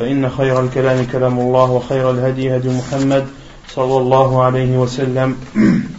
[0.00, 3.26] فإن خير الكلام كلام الله وخير الهدي هدي محمد
[3.68, 5.36] صلى الله عليه وسلم.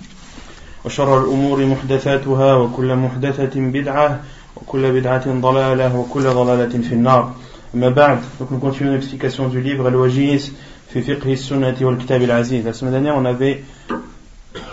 [0.85, 4.19] وشر الأمور محدثاتها وكل محدثة بدعة
[4.55, 7.33] وكل بدعة ضلالة وكل ضلالة في النار.
[7.75, 8.19] أما بعد
[8.51, 10.51] نكونتيو نكسبيكاسيون دو ليفر الوجيس
[10.93, 13.63] في فقه السنة والكتاب العزيز la semaine dernière on avait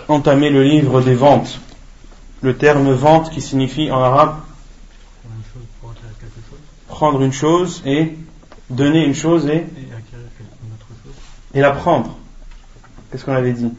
[0.07, 1.59] entamé le livre des ventes.
[2.41, 4.35] Le terme vente qui signifie en arabe
[6.87, 8.17] prendre une chose et
[8.69, 9.65] donner une chose et,
[11.53, 12.17] et la prendre.
[13.11, 13.71] Qu'est-ce qu'on avait dit?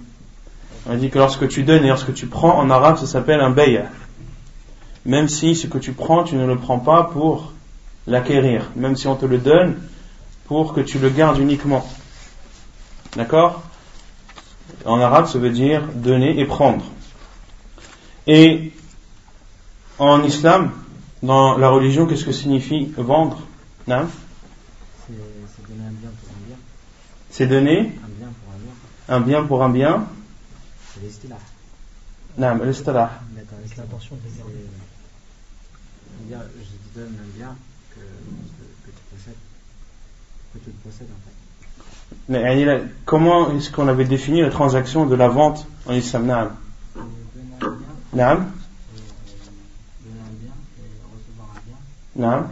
[0.86, 3.40] On a dit que lorsque tu donnes et lorsque tu prends, en arabe, ça s'appelle
[3.40, 3.84] un bay'a.
[5.04, 7.52] Même si ce que tu prends, tu ne le prends pas pour
[8.06, 8.70] l'acquérir.
[8.76, 9.76] Même si on te le donne
[10.46, 11.86] pour que tu le gardes uniquement.
[13.16, 13.62] D'accord?
[14.84, 16.84] En arabe, ça veut dire donner et prendre.
[18.26, 18.72] Et
[19.98, 20.72] en islam,
[21.22, 23.40] dans la religion, qu'est-ce que signifie vendre?
[23.86, 24.06] Non
[27.30, 27.92] c'est donner
[29.08, 30.06] un bien pour un bien.
[32.38, 32.46] Non.
[33.34, 34.44] D'accord, l'intention de dire.
[36.30, 37.56] Je donne un bien
[37.90, 39.34] que, que tu possèdes.
[40.52, 41.36] Que tu possèdes en fait.
[42.28, 46.56] Mais comment est-ce qu'on avait défini la transaction de la vente en islam Naam?
[48.12, 48.52] Naam?
[50.04, 50.82] Donner un bien et
[51.14, 51.78] recevoir un bien.
[52.16, 52.48] Naam?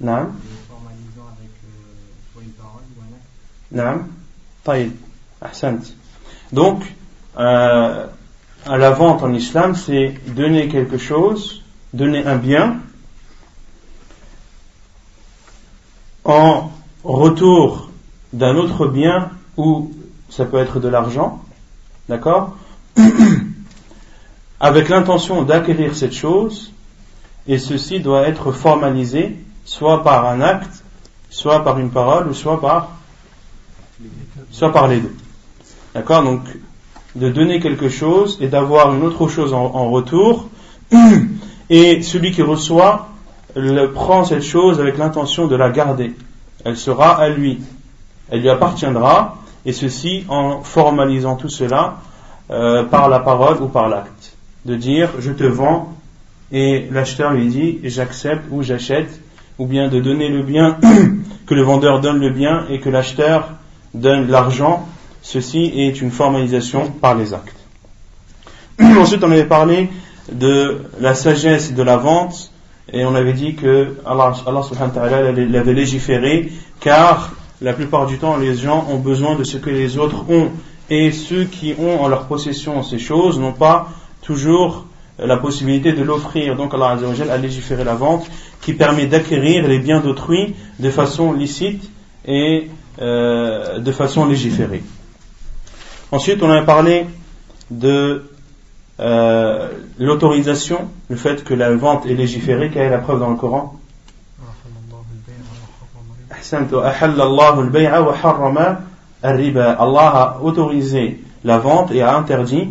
[0.00, 0.36] Naam?
[6.52, 6.94] Donc,
[7.38, 8.06] euh,
[8.66, 12.80] à la vente en islam, c'est donner quelque chose, donner un bien,
[16.24, 16.70] en
[17.04, 17.90] retour
[18.32, 19.92] d'un autre bien, ou
[20.28, 21.42] ça peut être de l'argent,
[22.08, 22.56] d'accord
[24.60, 26.72] Avec l'intention d'acquérir cette chose,
[27.46, 30.82] et ceci doit être formalisé, soit par un acte,
[31.30, 32.95] soit par une parole, ou soit par
[34.50, 35.14] soit par les deux.
[35.94, 36.40] D'accord Donc,
[37.16, 40.48] de donner quelque chose et d'avoir une autre chose en, retour.
[41.70, 43.08] Et celui qui reçoit
[43.56, 46.14] le, prend cette chose avec l'intention de la garder.
[46.64, 47.58] Elle sera à lui.
[48.30, 49.38] Elle lui appartiendra.
[49.64, 51.96] Et ceci en formalisant tout cela
[52.50, 54.36] euh, par la parole ou par l'acte.
[54.64, 55.94] De dire je te vends
[56.52, 59.20] et l'acheteur lui dit j'accepte ou j'achète.
[59.58, 60.76] Ou bien de donner le bien,
[61.46, 63.48] que le vendeur donne le bien et que l'acheteur
[63.94, 64.86] donne l'argent,
[65.22, 67.56] ceci est une formalisation par les actes.
[68.80, 69.88] Ensuite, on avait parlé
[70.32, 72.52] de la sagesse de la vente
[72.92, 74.32] et on avait dit que Allah,
[74.94, 79.70] ta'ala l'avait légiféré car la plupart du temps les gens ont besoin de ce que
[79.70, 80.50] les autres ont
[80.90, 83.88] et ceux qui ont en leur possession ces choses n'ont pas
[84.22, 84.86] toujours
[85.18, 86.56] la possibilité de l'offrir.
[86.56, 86.98] Donc Allah
[87.30, 88.26] a légiféré la vente
[88.60, 91.90] qui permet d'acquérir les biens d'autrui de façon licite
[92.26, 92.68] et
[93.00, 94.82] euh, de façon légiférée.
[96.12, 97.06] Ensuite, on a parlé
[97.70, 98.24] de
[99.00, 99.68] euh,
[99.98, 103.78] l'autorisation, le fait que la vente est légiférée, quelle est la preuve dans le Coran?
[109.78, 112.70] Allah a autorisé la vente et a interdit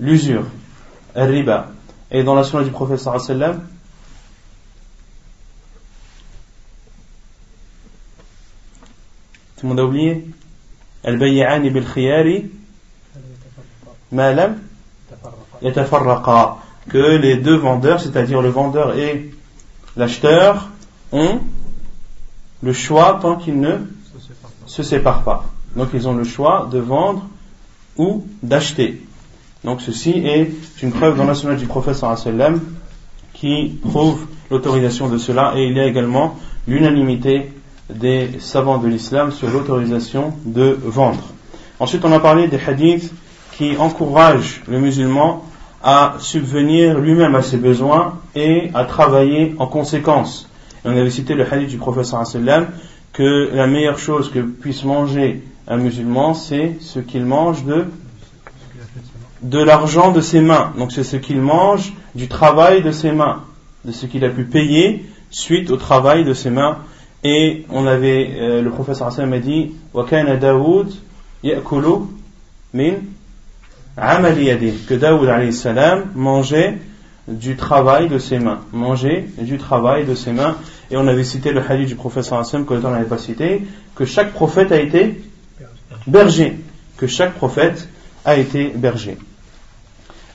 [0.00, 0.44] l'usure,
[1.14, 1.68] riba.
[2.10, 3.60] Et dans la sunna du prophète sallallahu
[9.64, 10.26] Tout le monde a oublié
[11.04, 12.50] Al-bay'ani bil khiyari
[16.90, 19.30] que les deux vendeurs, c'est-à-dire le vendeur et
[19.96, 20.68] l'acheteur,
[21.12, 21.38] ont
[22.62, 23.78] le choix tant qu'ils ne
[24.66, 25.46] se séparent pas.
[25.76, 27.24] Donc ils ont le choix de vendre
[27.96, 29.02] ou d'acheter.
[29.64, 30.52] Donc ceci est
[30.82, 32.04] une preuve dans la sunna du prophète
[33.32, 36.36] qui prouve l'autorisation de cela et il y a également
[36.68, 37.50] l'unanimité
[37.90, 41.22] des savants de l'islam sur l'autorisation de vendre.
[41.80, 43.12] Ensuite, on a parlé des hadiths
[43.52, 45.44] qui encouragent le musulman
[45.82, 50.48] à subvenir lui-même à ses besoins et à travailler en conséquence.
[50.84, 52.68] on avait cité le hadith du professeur sallam
[53.12, 57.86] que la meilleure chose que puisse manger un musulman, c'est ce qu'il mange de
[59.42, 60.72] de l'argent de ses mains.
[60.78, 63.42] Donc c'est ce qu'il mange du travail de ses mains,
[63.84, 66.78] de ce qu'il a pu payer suite au travail de ses mains.
[67.23, 70.93] Et on avait, euh, le professeur Hassan m'a dit, وَكَانَ دَاوُدْ
[71.43, 72.07] يَأْكُلُ
[72.73, 72.93] min
[74.87, 76.77] que Daoud salam mangeait
[77.27, 78.61] du travail de ses mains.
[78.71, 80.55] Mangeait du travail de ses mains.
[80.89, 83.63] Et on avait cité le hadith du professeur Hassan que le temps n'avait pas cité,
[83.95, 85.21] que chaque prophète a été
[86.07, 86.57] berger.
[86.97, 87.89] Que chaque prophète
[88.25, 89.17] a été berger.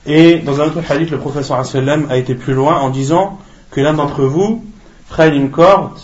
[0.06, 3.38] Et dans un autre hadith, le professeur sallam a été plus loin en disant
[3.70, 4.64] que l'un d'entre vous
[5.08, 5.98] prenne une corde,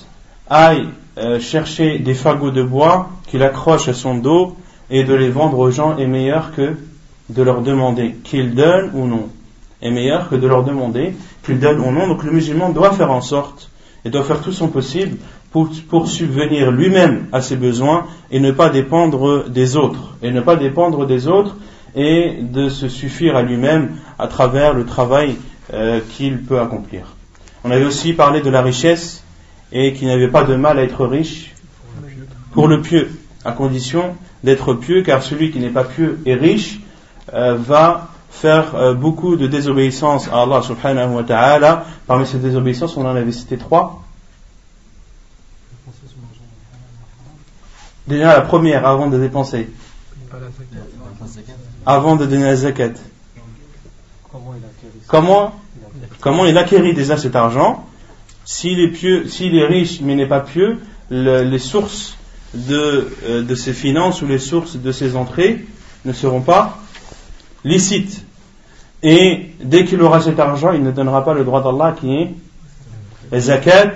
[0.49, 0.87] aille
[1.17, 4.55] euh, chercher des fagots de bois qu'il accroche à son dos
[4.89, 6.75] et de les vendre aux gens est meilleur que
[7.29, 9.29] de leur demander qu'ils donnent ou non.
[9.81, 11.13] Est meilleur que de leur demander
[11.43, 12.07] qu'ils donnent ou non.
[12.07, 13.71] Donc le musulman doit faire en sorte
[14.03, 15.17] et doit faire tout son possible
[15.51, 20.15] pour, pour subvenir lui-même à ses besoins et ne pas dépendre des autres.
[20.21, 21.55] Et ne pas dépendre des autres
[21.95, 25.37] et de se suffire à lui-même à travers le travail
[25.73, 27.15] euh, qu'il peut accomplir.
[27.63, 29.23] On avait aussi parlé de la richesse
[29.71, 31.53] et qu'il n'avait pas de mal à être riche
[32.51, 33.11] pour le pieux,
[33.43, 36.79] à condition d'être pieux, car celui qui n'est pas pieux et riche
[37.33, 41.85] euh, va faire euh, beaucoup de désobéissance à Allah subhanahu wa ta'ala.
[42.07, 44.01] Parmi ces désobéissances, on en avait cité trois.
[48.07, 49.67] Déjà la première, avant de dépenser
[51.85, 52.93] avant de donner la zakat
[55.07, 55.53] Comment,
[56.19, 57.85] comment il acquérit déjà cet argent
[58.45, 62.15] S'il est est riche mais n'est pas pieux, les sources
[62.53, 65.65] de, euh, de ses finances ou les sources de ses entrées
[66.05, 66.77] ne seront pas
[67.63, 68.23] licites.
[69.03, 72.31] Et dès qu'il aura cet argent, il ne donnera pas le droit d'Allah qui est
[73.31, 73.95] la zakat.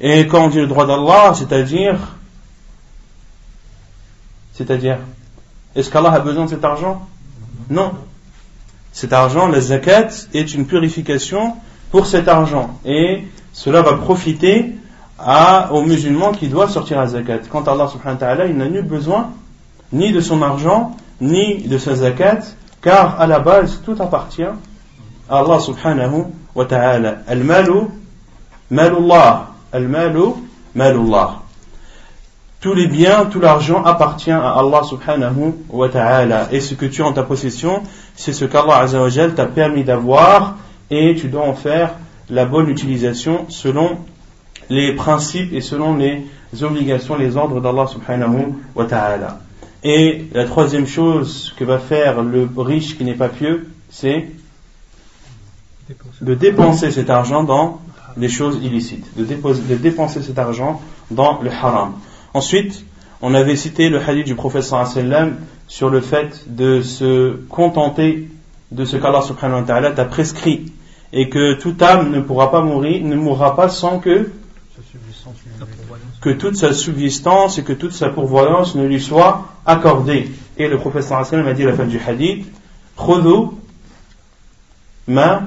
[0.00, 1.96] Et quand on dit le droit d'Allah, c'est-à-dire,
[4.52, 4.98] c'est-à-dire,
[5.74, 7.08] est-ce qu'Allah a besoin de cet argent?
[7.70, 7.92] Non.
[8.92, 11.56] Cet argent, la zakat, est une purification
[11.92, 12.78] pour cet argent.
[12.84, 13.22] Et
[13.52, 14.74] cela va profiter
[15.18, 17.40] à, aux musulmans qui doivent sortir la zakat.
[17.50, 19.30] Quant à Allah subhanahu wa ta'ala, il n'a nul besoin
[19.92, 22.40] ni de son argent, ni de sa zakat,
[22.80, 26.24] car à la base, tout appartient à Allah subhanahu
[26.54, 27.18] wa ta'ala.
[27.28, 27.82] Al-malu,
[28.70, 29.50] malullah.
[29.72, 30.32] Al-malu,
[30.74, 31.42] malullah
[32.62, 36.46] tous les biens, tout l'argent appartient à Allah subhanahu wa ta'ala.
[36.52, 37.82] Et ce que tu as en ta possession,
[38.14, 38.86] c'est ce qu'Allah
[39.34, 40.54] t'a permis d'avoir
[40.92, 41.94] et tu dois en faire
[42.28, 43.98] la bonne utilisation selon
[44.68, 46.22] les principes et selon les
[46.60, 49.40] obligations, les ordres d'Allah subhanahu wa ta'ala.
[49.82, 54.28] Et la troisième chose que va faire le riche qui n'est pas pieux, c'est
[56.20, 57.80] de dépenser cet argent dans
[58.18, 61.94] les choses illicites, de, de dépenser cet argent dans le haram.
[62.34, 62.84] Ensuite,
[63.22, 65.36] on avait cité le hadith du prophète sallam
[65.68, 68.28] sur le fait de se contenter
[68.70, 70.70] de ce qu'Allah subhanahu wa ta'ala t'a prescrit
[71.12, 74.30] et que toute âme ne pourra pas mourir, ne mourra pas sans que
[76.20, 80.30] que toute sa subsistance et que toute sa pourvoyance ne lui soit accordée.
[80.56, 82.46] Et le prophète sallam a dit à la fin du hadith
[85.08, 85.42] ma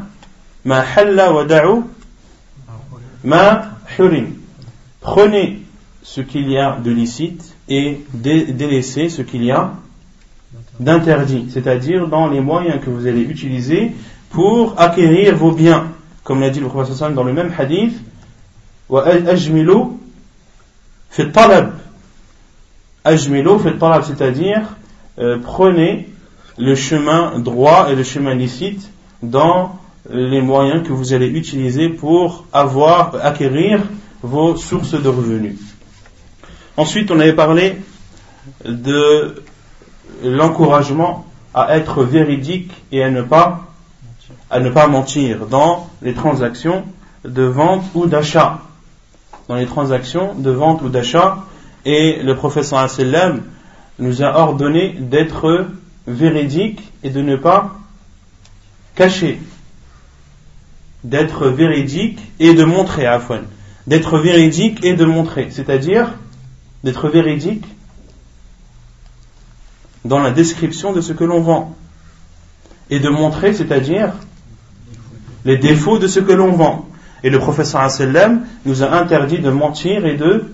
[3.24, 3.64] ma.
[5.02, 5.62] Prenez
[6.04, 9.74] ce qu'il y a de licite et délaisser ce qu'il y a
[10.80, 13.94] d'interdit, c'est-à-dire dans les moyens que vous allez utiliser
[14.36, 15.88] pour acquérir vos biens.
[16.26, 17.98] Comme l'a dit le prophète dans le même hadith,
[24.04, 24.62] c'est-à-dire
[25.18, 26.10] euh, prenez
[26.58, 28.90] le chemin droit et le chemin licite
[29.24, 33.82] dans les moyens que vous allez utiliser pour avoir, acquérir
[34.22, 35.56] vos sources de revenus.
[36.76, 37.78] Ensuite, on avait parlé
[38.66, 39.42] de
[40.24, 43.75] l'encouragement à être véridique et à ne pas
[44.50, 46.86] à ne pas mentir dans les transactions
[47.24, 48.62] de vente ou d'achat.
[49.48, 51.44] Dans les transactions de vente ou d'achat,
[51.86, 53.44] et le professeur sallam
[54.00, 55.68] nous a ordonné d'être
[56.08, 57.76] véridique et de ne pas
[58.96, 59.40] cacher.
[61.04, 63.22] D'être véridique et de montrer à
[63.86, 65.50] D'être véridique et de montrer.
[65.52, 66.14] C'est-à-dire,
[66.84, 67.66] d'être véridique
[70.04, 71.76] dans la description de ce que l'on vend
[72.90, 74.14] et de montrer, c'est-à-dire
[75.46, 76.88] les défauts de ce que l'on vend.
[77.24, 77.90] Et le professeur
[78.66, 80.52] nous a interdit de mentir et de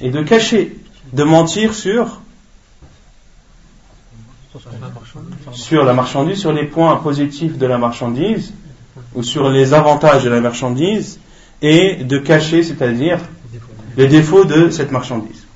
[0.00, 0.76] et de cacher,
[1.12, 2.20] de mentir sur
[5.52, 8.54] sur la marchandise, sur les points positifs de la marchandise,
[9.14, 11.18] ou sur les avantages de la marchandise,
[11.62, 13.18] et de cacher, c'est-à-dire
[13.96, 15.46] les défauts de cette marchandise.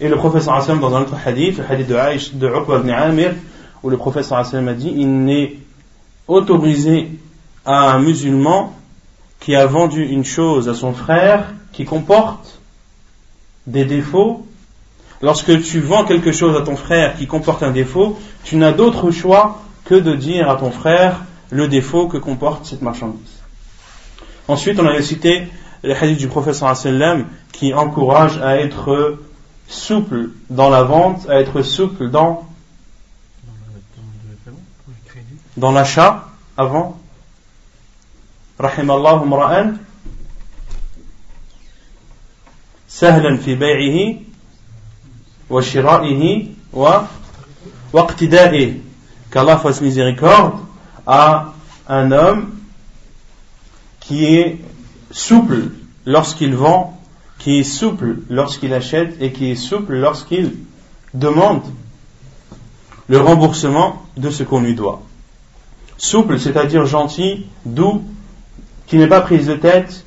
[0.00, 3.34] Et le professeur dans un autre hadith, le hadith de Aïch, de Uqba ibn Amir,
[3.82, 5.56] où le professeur a dit, il n'est
[6.28, 7.08] autorisé
[7.64, 8.74] à un musulman
[9.40, 12.60] qui a vendu une chose à son frère qui comporte
[13.66, 14.46] des défauts,
[15.22, 19.10] lorsque tu vends quelque chose à ton frère qui comporte un défaut, tu n'as d'autre
[19.10, 23.40] choix que de dire à ton frère le défaut que comporte cette marchandise.
[24.48, 25.48] Ensuite, on avait cité
[25.82, 26.74] le hadith du professeur
[27.52, 29.18] qui encourage à être
[29.68, 32.49] souple dans la vente, à être souple dans
[35.60, 36.26] dans l'achat
[36.56, 36.98] avant.
[38.58, 39.74] Rahimallahu mra'an
[42.88, 44.26] sahlan fi bay'ihi
[45.48, 47.08] wa shira'ihi wa
[47.92, 48.80] waqtida'ihi.
[49.30, 50.60] qu'Allah fasse miséricorde
[51.06, 51.52] à
[51.88, 52.50] un homme
[54.00, 54.58] qui est
[55.10, 55.70] souple
[56.04, 56.98] lorsqu'il vend,
[57.38, 60.56] qui est souple lorsqu'il achète et qui est souple lorsqu'il
[61.14, 61.62] demande
[63.08, 65.02] le remboursement de ce qu'on lui doit.
[66.00, 68.02] Souple, c'est-à-dire gentil, doux,
[68.86, 70.06] qui n'est pas prise de tête,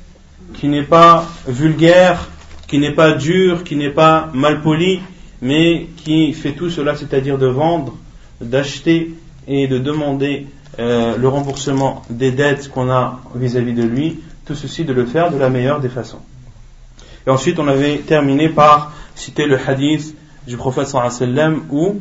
[0.52, 2.30] qui n'est pas vulgaire,
[2.66, 5.00] qui n'est pas dur, qui n'est pas mal poli,
[5.40, 7.96] mais qui fait tout cela, c'est-à-dire de vendre,
[8.40, 9.14] d'acheter
[9.46, 10.48] et de demander
[10.80, 15.30] euh, le remboursement des dettes qu'on a vis-à-vis de lui, tout ceci de le faire
[15.30, 16.22] de la meilleure des façons.
[17.24, 20.16] Et ensuite, on avait terminé par citer le hadith
[20.48, 22.00] du prophète sallam où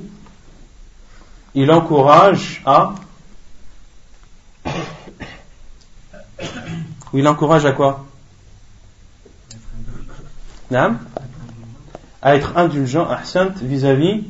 [1.54, 2.96] il encourage à
[7.14, 8.06] où il encourage à quoi
[12.22, 13.08] À être indulgent,
[13.62, 14.24] vis-à-vis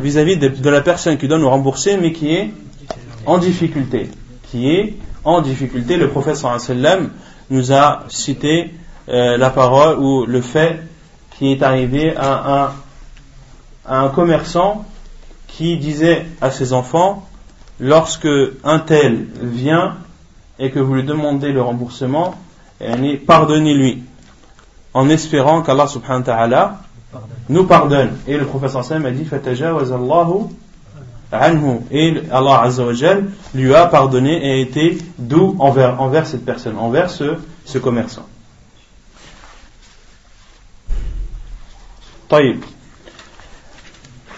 [0.00, 2.50] vis-à-vis de, la personne qui donne ou rembourser, mais qui est
[3.26, 4.08] en difficulté.
[4.50, 5.96] Qui est en difficulté.
[5.96, 7.10] Le prophète sallam
[7.50, 8.72] nous a cité
[9.08, 10.80] euh, la parole ou le fait
[11.36, 12.72] qui est arrivé à un,
[13.84, 14.84] à un commerçant
[15.48, 17.26] qui disait à ses enfants
[17.80, 18.28] lorsque
[18.64, 19.96] un tel vient
[20.58, 22.34] et que vous lui demandez le remboursement,
[23.26, 24.02] pardonnez-lui,
[24.92, 26.78] en espérant qu'Allah subhanahu wa ta'ala
[27.48, 28.12] nous pardonne.
[28.26, 29.26] Et le prophète sallam a dit
[31.32, 32.84] anhu et Allah azza
[33.54, 38.26] lui a pardonné et a été doux envers, cette personne, envers ce, commerçant.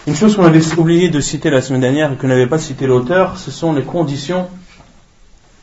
[0.07, 2.87] Une chose qu'on avait oublié de citer la semaine dernière et que n'avait pas cité
[2.87, 4.47] l'auteur, ce sont les conditions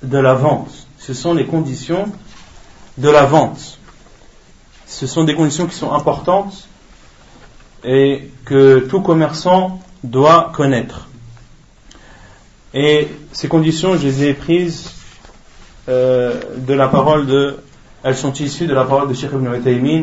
[0.03, 0.87] de la vente.
[0.99, 2.13] Ce sont les conditions
[2.99, 3.79] de la vente.
[4.87, 6.69] Ce sont des conditions qui sont importantes
[7.85, 11.09] et que tout commerçant doit connaître.
[12.75, 14.91] Et ces conditions, je les ai prises
[15.89, 17.57] euh, de la parole de,
[18.03, 20.03] elles sont issues de la parole de Sheikh Ibn Utaymin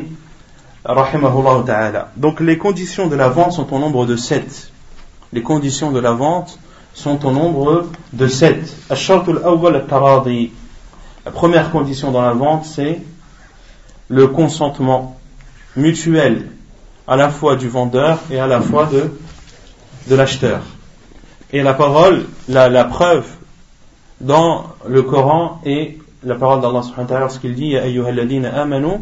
[2.18, 4.72] donc les conditions de la vente sont au nombre de sept.
[5.32, 6.58] Les conditions de la vente
[6.96, 8.76] sont au nombre de sept.
[11.24, 13.00] La première condition dans la vente, c'est
[14.08, 15.20] le consentement
[15.76, 16.50] mutuel
[17.08, 19.12] à la fois du vendeur et à la fois de,
[20.08, 20.62] de l'acheteur.
[21.54, 23.28] Et la parole, la, la, preuve
[24.20, 28.98] dans le Coran est la parole d'Allah subhanahu wa ta'ala lorsqu'il dit amanu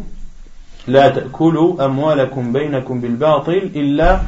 [0.88, 4.20] لا تأكلوا أموالكم بينكم بالباطل إلا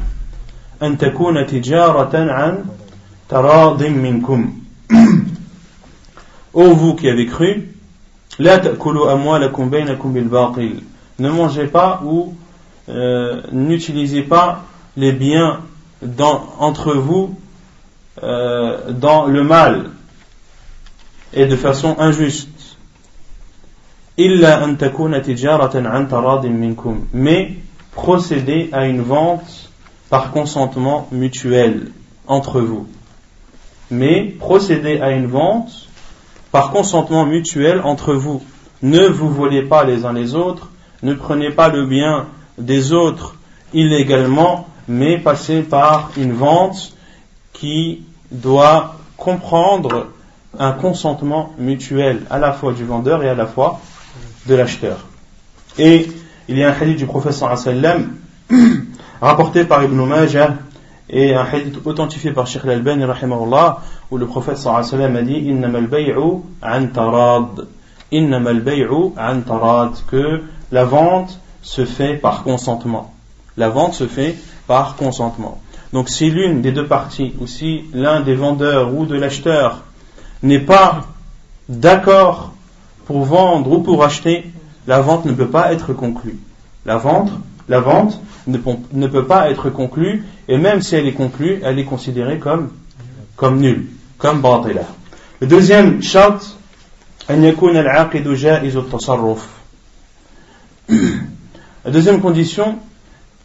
[0.82, 2.64] أن تكون تجارة عن
[3.28, 4.52] تراض منكم
[6.54, 7.62] Ô vous qui avez cru,
[8.38, 10.82] لا تأكلوا أموالكم بينكم بالباطل
[11.18, 12.34] Ne mangez pas ou
[12.88, 14.64] euh, n'utilisez pas
[14.96, 15.60] les biens
[16.02, 17.34] dans, entre vous
[18.22, 19.90] euh, dans le mal
[21.32, 22.48] et de façon injuste.
[27.13, 27.51] mais
[27.93, 29.69] procéder à une vente
[30.09, 31.91] par consentement mutuel
[32.27, 32.87] entre vous.
[33.89, 35.87] Mais procéder à une vente
[36.51, 38.41] par consentement mutuel entre vous.
[38.81, 40.71] Ne vous volez pas les uns les autres
[41.03, 42.27] ne prenez pas le bien
[42.57, 43.35] des autres
[43.73, 46.93] illégalement mais passez par une vente
[47.53, 50.07] qui doit comprendre
[50.59, 53.79] un consentement mutuel à la fois du vendeur et à la fois
[54.47, 55.05] de l'acheteur.
[55.77, 56.07] Et
[56.47, 58.15] il y a un hadith du professeur sallam
[59.21, 60.55] rapporté par Ibn Majah
[61.09, 63.05] et un hadith authentifié par Sheikh Al-Albani
[64.09, 67.67] où le prophète sallam a dit innamal bay'u an tarad
[68.11, 73.13] innamal bay'u an tarad que la vente se fait par consentement.
[73.57, 74.35] La vente se fait
[74.67, 75.59] par consentement.
[75.93, 79.83] Donc si l'une des deux parties, ou si l'un des vendeurs ou de l'acheteur
[80.41, 81.01] n'est pas
[81.67, 82.53] d'accord
[83.11, 84.45] pour vendre ou pour acheter,
[84.87, 86.39] la vente ne peut pas être conclue.
[86.85, 87.29] La vente,
[87.67, 91.83] la vente ne, peut pas être conclue, et même si elle est conclue, elle est
[91.83, 92.71] considérée comme,
[93.35, 93.87] comme nulle,
[94.17, 94.83] comme batila.
[95.41, 96.55] Le deuxième charte,
[97.27, 97.35] la
[101.91, 102.79] deuxième condition,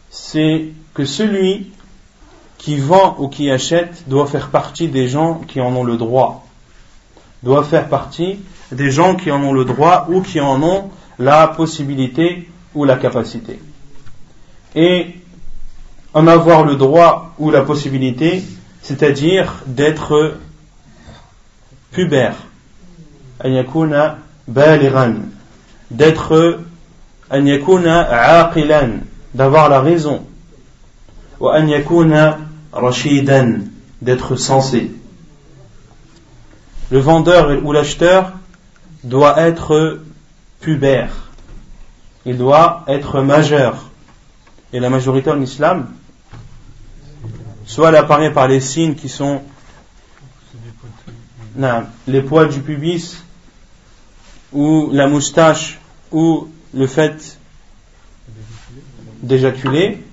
[0.09, 1.73] c'est que celui
[2.57, 6.47] qui vend ou qui achète doit faire partie des gens qui en ont le droit.
[7.43, 8.39] Doit faire partie
[8.71, 12.97] des gens qui en ont le droit ou qui en ont la possibilité ou la
[12.97, 13.59] capacité.
[14.75, 15.15] Et
[16.13, 18.43] en avoir le droit ou la possibilité,
[18.81, 20.35] c'est-à-dire d'être
[21.91, 22.35] pubère,
[25.91, 26.59] d'être
[29.33, 30.25] d'avoir la raison,
[34.01, 34.91] d'être sensé.
[36.89, 38.31] Le vendeur ou l'acheteur
[39.03, 39.99] doit être
[40.59, 41.31] pubère,
[42.25, 43.89] il doit être majeur.
[44.73, 45.87] Et la majorité en islam,
[47.65, 49.41] soit elle apparaît par les signes qui sont
[52.07, 53.17] les poils du pubis,
[54.51, 55.79] ou la moustache,
[56.11, 57.39] ou le fait
[59.21, 60.03] d'éjaculer,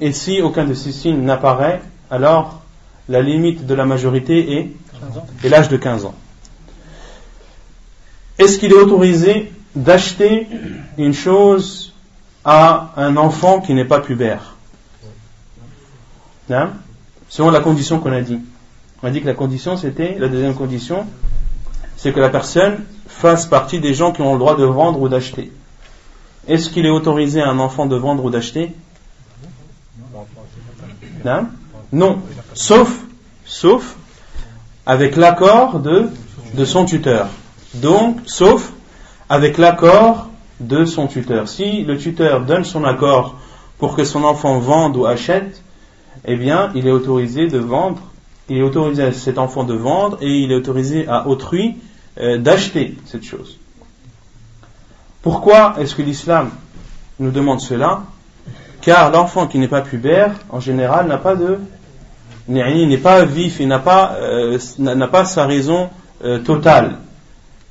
[0.00, 1.80] et si aucun de ces signes n'apparaît,
[2.10, 2.62] alors
[3.08, 4.72] la limite de la majorité est,
[5.44, 6.14] est l'âge de 15 ans.
[8.38, 10.46] Est-ce qu'il est autorisé d'acheter
[10.98, 11.92] une chose
[12.44, 14.54] à un enfant qui n'est pas pubère
[16.50, 16.70] hein?
[17.28, 18.38] Selon la condition qu'on a dit.
[19.02, 21.06] On a dit que la condition c'était, la deuxième condition,
[21.96, 25.08] c'est que la personne fasse partie des gens qui ont le droit de vendre ou
[25.08, 25.50] d'acheter.
[26.46, 28.72] Est-ce qu'il est autorisé à un enfant de vendre ou d'acheter
[31.24, 31.48] hein?
[31.92, 32.20] Non.
[32.54, 33.00] Sauf,
[33.44, 33.96] sauf
[34.84, 36.08] avec l'accord de,
[36.54, 37.28] de son tuteur.
[37.74, 38.72] Donc, sauf
[39.28, 40.28] avec l'accord
[40.60, 41.48] de son tuteur.
[41.48, 43.36] Si le tuteur donne son accord
[43.78, 45.62] pour que son enfant vende ou achète,
[46.24, 48.00] eh bien, il est autorisé de vendre,
[48.48, 51.76] il est autorisé à cet enfant de vendre et il est autorisé à autrui
[52.18, 53.58] euh, d'acheter cette chose.
[55.22, 56.50] Pourquoi est-ce que l'islam
[57.18, 58.04] nous demande cela?
[58.80, 61.58] Car l'enfant qui n'est pas pubère, en général, n'a pas de
[62.48, 65.90] n'est pas vif, il n'a pas, euh, n'a pas sa raison
[66.24, 66.98] euh, totale.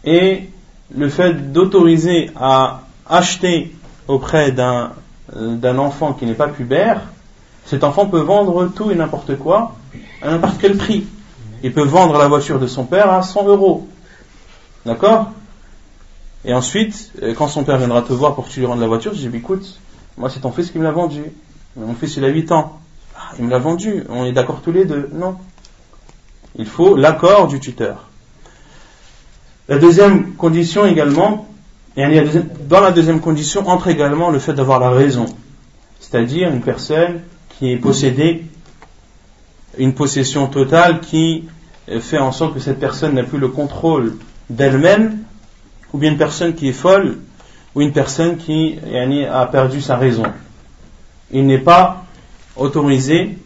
[0.06, 0.50] Et
[0.96, 3.76] le fait d'autoriser à acheter
[4.08, 4.91] auprès d'un
[5.34, 7.02] d'un enfant qui n'est pas pubère,
[7.65, 9.76] cet enfant peut vendre tout et n'importe quoi
[10.22, 11.06] à n'importe quel prix.
[11.63, 13.88] Il peut vendre la voiture de son père à 100 euros.
[14.86, 15.32] D'accord?
[16.44, 18.88] Et ensuite, euh, quand son père viendra te voir pour que tu lui rendes la
[18.88, 19.80] voiture, je dis écoute,
[20.18, 21.24] moi c'est ton fils qui me l'a vendu.
[21.76, 22.80] Mon fils il a 8 ans.
[23.18, 24.04] Ah, il me l'a vendu.
[24.10, 25.10] On est d'accord tous les deux.
[25.12, 25.38] Non.
[26.56, 28.10] Il faut l'accord du tuteur.
[29.67, 31.47] La deuxième condition également,
[31.95, 35.25] dans la deuxième condition entre également le fait d'avoir la raison.
[35.99, 37.21] C'est-à-dire une personne
[37.58, 38.45] qui est possédée,
[39.78, 41.45] une possession totale qui
[41.99, 44.17] fait en sorte que cette personne n'a plus le contrôle
[44.51, 45.19] d'elle-même,
[45.93, 47.17] ou bien une personne qui est folle,
[47.73, 48.78] ou une personne qui
[49.32, 50.25] a perdu sa raison.
[51.32, 52.06] Il n'est pas
[52.56, 53.38] autorisé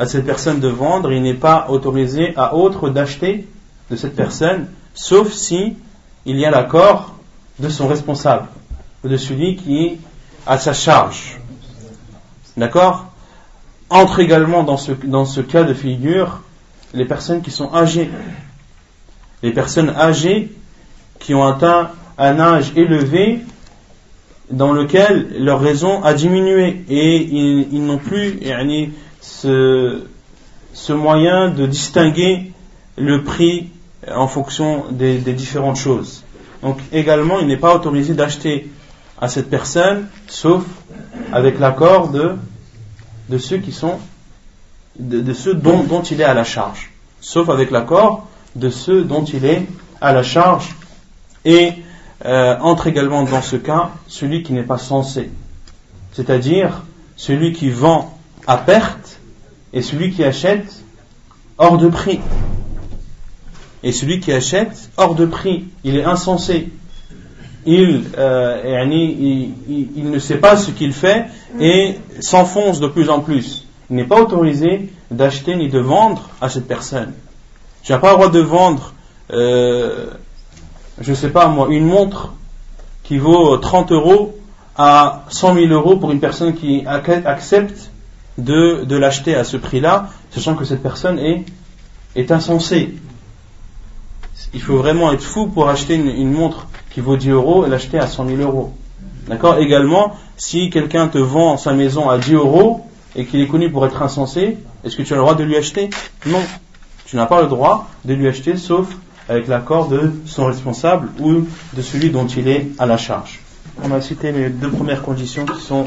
[0.00, 3.46] à cette personne de vendre, il n'est pas autorisé à autre d'acheter
[3.88, 5.76] de cette personne sauf si
[6.26, 7.14] il y a l'accord
[7.58, 8.48] de son responsable,
[9.04, 9.98] ou de celui qui est
[10.46, 11.38] à sa charge.
[12.56, 13.06] D'accord?
[13.88, 16.40] Entre également dans ce, cas de figure
[16.94, 18.10] les personnes qui sont âgées.
[19.42, 20.52] Les personnes âgées
[21.18, 23.40] qui ont atteint un âge élevé
[24.50, 28.40] dans lequel leur raison a diminué et ils, n'ont plus
[29.20, 30.02] ce
[30.90, 32.52] moyen de distinguer
[32.96, 33.70] le prix
[34.08, 36.24] en fonction des, différentes choses.
[36.62, 38.70] Donc également, il n'est pas autorisé d'acheter
[39.20, 40.64] à cette personne, sauf
[41.32, 42.36] avec l'accord de,
[43.38, 43.98] ceux qui sont,
[44.98, 46.90] de, ceux dont, dont, il est à la charge.
[47.20, 49.66] Sauf avec l'accord de ceux dont il est
[50.00, 50.74] à la charge.
[51.44, 51.72] Et
[52.24, 55.30] euh, entre également dans ce cas celui qui n'est pas censé.
[56.12, 56.82] C'est-à-dire
[57.16, 59.20] celui qui vend à perte
[59.72, 60.82] et celui qui achète
[61.56, 62.20] hors de prix.
[63.82, 66.68] Et celui qui achète hors de prix, il est insensé.
[67.66, 68.84] Il, euh,
[69.68, 71.26] il, ne sait pas ce qu'il fait
[71.58, 73.66] et s'enfonce de plus en plus.
[73.90, 77.12] Il n'est pas autorisé d'acheter ni de vendre à cette personne.
[77.82, 78.94] Tu n'as pas le droit de vendre,
[79.32, 80.06] euh,
[81.00, 82.32] je ne sais pas moi, une montre
[83.02, 84.38] qui vaut 30 euros
[84.76, 87.90] à 100 000 euros pour une personne qui accepte
[88.38, 91.18] de, l'acheter à ce prix-là, sachant que cette personne
[92.14, 92.94] est insensée.
[94.52, 97.98] Il faut vraiment être fou pour acheter une, montre qui vaut 10 euros et l'acheter
[97.98, 98.72] à 100 000 euros.
[99.28, 99.58] D'accord?
[99.58, 103.86] Également, si quelqu'un te vend sa maison à 10 euros et qu'il est connu pour
[103.86, 105.90] être insensé, est-ce que tu as le droit de lui acheter?
[106.26, 106.42] Non.
[107.06, 108.88] Tu n'as pas le droit de lui acheter sauf
[109.28, 113.40] avec l'accord de son responsable ou de celui dont il est à la charge.
[113.84, 115.86] On a cité les deux premières conditions qui sont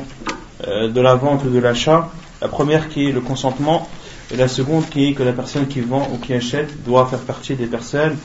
[0.67, 2.09] euh, de la vente ou de l'achat.
[2.41, 3.87] La première qui est le consentement
[4.31, 7.19] et la seconde qui est que la personne qui vend ou qui achète doit faire
[7.19, 8.17] partie des personnes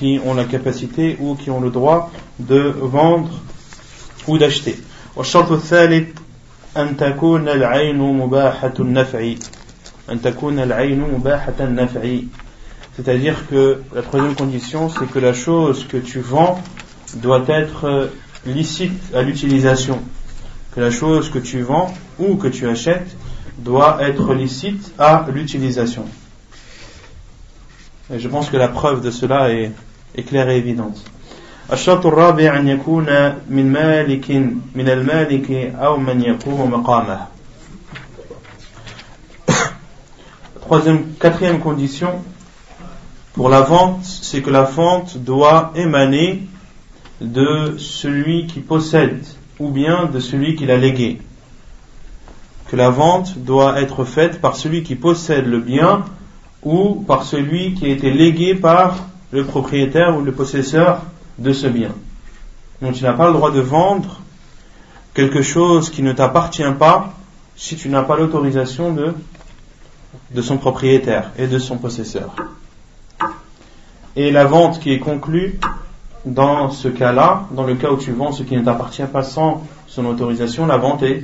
[0.00, 3.30] qui ont la capacité ou qui ont le droit de vendre
[4.26, 4.76] ou d'acheter.
[5.16, 6.08] والشرط الثالث
[6.76, 9.34] أن تكون العين مباحة النفع
[10.10, 12.20] أن تكون العين مباحة النفع
[12.96, 16.58] c'est-à-dire que la troisième condition, c'est que la chose que tu vends
[17.16, 18.10] doit être
[18.46, 20.00] licite à l'utilisation.
[20.74, 23.14] Que la chose que tu vends ou que tu achètes
[23.58, 26.06] doit être licite à l'utilisation.
[28.10, 29.72] Et je pense que la preuve de cela est,
[30.14, 31.02] est claire et évidente.
[31.72, 33.06] الشرط الرابع أن يكون
[33.50, 34.30] من مالك
[34.74, 37.26] من المالك أو من يقوم مقامه.
[40.60, 42.22] Troisième, quatrième condition,
[43.34, 46.42] pour la vente, c'est que la vente doit émaner
[47.20, 49.24] de celui qui possède
[49.58, 51.20] ou bien de celui qui l'a légué.
[52.68, 56.04] Que la vente doit être faite par celui qui possède le bien
[56.62, 58.96] ou par celui qui a été légué par
[59.31, 61.01] le propriétaire ou le possesseur
[61.37, 61.91] de ce bien.
[62.81, 64.21] Donc tu n'as pas le droit de vendre
[65.13, 67.13] quelque chose qui ne t'appartient pas
[67.55, 69.13] si tu n'as pas l'autorisation de,
[70.33, 72.35] de son propriétaire et de son possesseur.
[74.15, 75.59] Et la vente qui est conclue
[76.25, 79.63] dans ce cas-là, dans le cas où tu vends ce qui ne t'appartient pas sans
[79.87, 81.23] son autorisation, la vente est,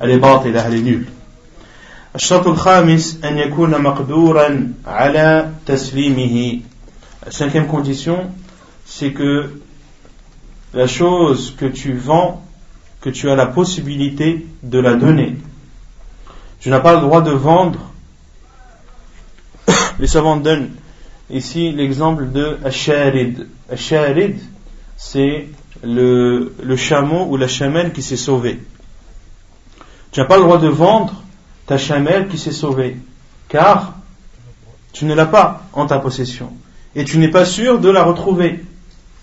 [0.00, 1.08] elle est batte, elle est nulle.
[2.14, 2.18] La
[7.30, 8.30] cinquième condition,
[8.84, 9.60] c'est que
[10.74, 12.42] la chose que tu vends,
[13.00, 15.36] que tu as la possibilité de la donner.
[16.60, 17.80] Tu n'as pas le droit de vendre.
[19.98, 20.70] Les savants donnent
[21.30, 23.46] ici l'exemple de Asharid.
[23.70, 24.38] Asharid,
[24.96, 25.48] c'est
[25.82, 28.60] le chameau ou la chamelle qui s'est sauvée.
[30.10, 31.22] Tu n'as pas le droit de vendre
[31.66, 32.96] ta chamelle qui s'est sauvée,
[33.48, 33.94] car
[34.92, 36.52] tu ne l'as pas en ta possession.
[36.98, 38.60] Et tu n'es pas sûr de la retrouver.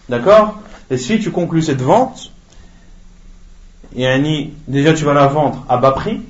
[0.07, 0.57] D'accord?
[0.89, 2.31] Et si tu conclus cette vente,
[3.93, 6.21] déjà tu vas la vendre à bas prix,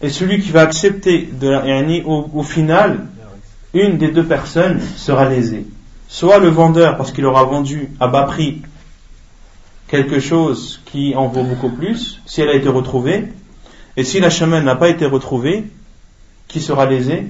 [0.00, 1.64] et celui qui va accepter de la,
[2.06, 3.08] au, au final,
[3.74, 5.66] une des deux personnes sera lésée.
[6.08, 8.62] Soit le vendeur parce qu'il aura vendu à bas prix
[9.88, 13.24] quelque chose qui en vaut beaucoup plus, si elle a été retrouvée,
[13.96, 15.64] et si la chemin n'a pas été retrouvée,
[16.46, 17.26] qui sera lésé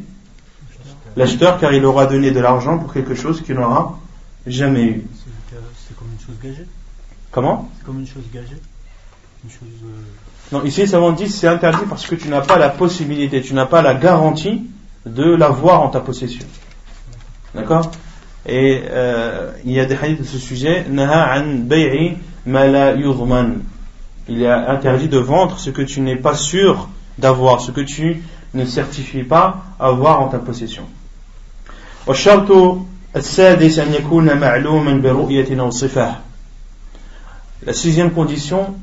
[1.17, 3.99] L'acheteur, car il aura donné de l'argent pour quelque chose qu'il n'aura
[4.47, 5.07] jamais eu.
[5.87, 6.67] C'est comme une chose gagée
[7.31, 7.69] Comment?
[7.79, 8.61] C'est comme une chose gagée
[9.45, 12.69] une chose, euh, Non, ici, ça dit c'est interdit parce que tu n'as pas la
[12.69, 14.69] possibilité, tu n'as pas la garantie
[15.07, 16.45] de l'avoir en ta possession.
[17.55, 17.91] D'accord?
[18.47, 20.85] Et euh, il y a des hadiths de ce sujet.
[24.29, 28.23] Il est interdit de vendre ce que tu n'es pas sûr d'avoir, ce que tu
[28.55, 30.85] ne certifies pas avoir en ta possession.
[32.07, 32.15] La
[37.73, 38.75] sixième condition,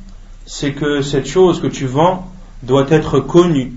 [0.45, 2.27] c'est que cette chose que tu vends
[2.63, 3.73] doit être connue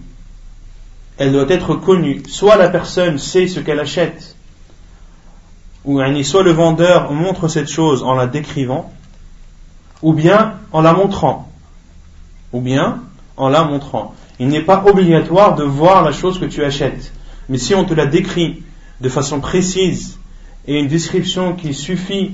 [1.20, 2.22] elle doit être connue.
[2.26, 4.36] Soit la personne sait ce qu'elle achète,
[5.84, 8.90] ou soit le vendeur montre cette chose en la décrivant,
[10.00, 11.52] ou bien en la montrant.
[12.54, 13.02] Ou bien
[13.36, 14.14] en la montrant.
[14.38, 17.12] Il n'est pas obligatoire de voir la chose que tu achètes.
[17.50, 18.62] Mais si on te la décrit
[19.00, 20.18] de façon précise
[20.66, 22.32] et une description qui suffit,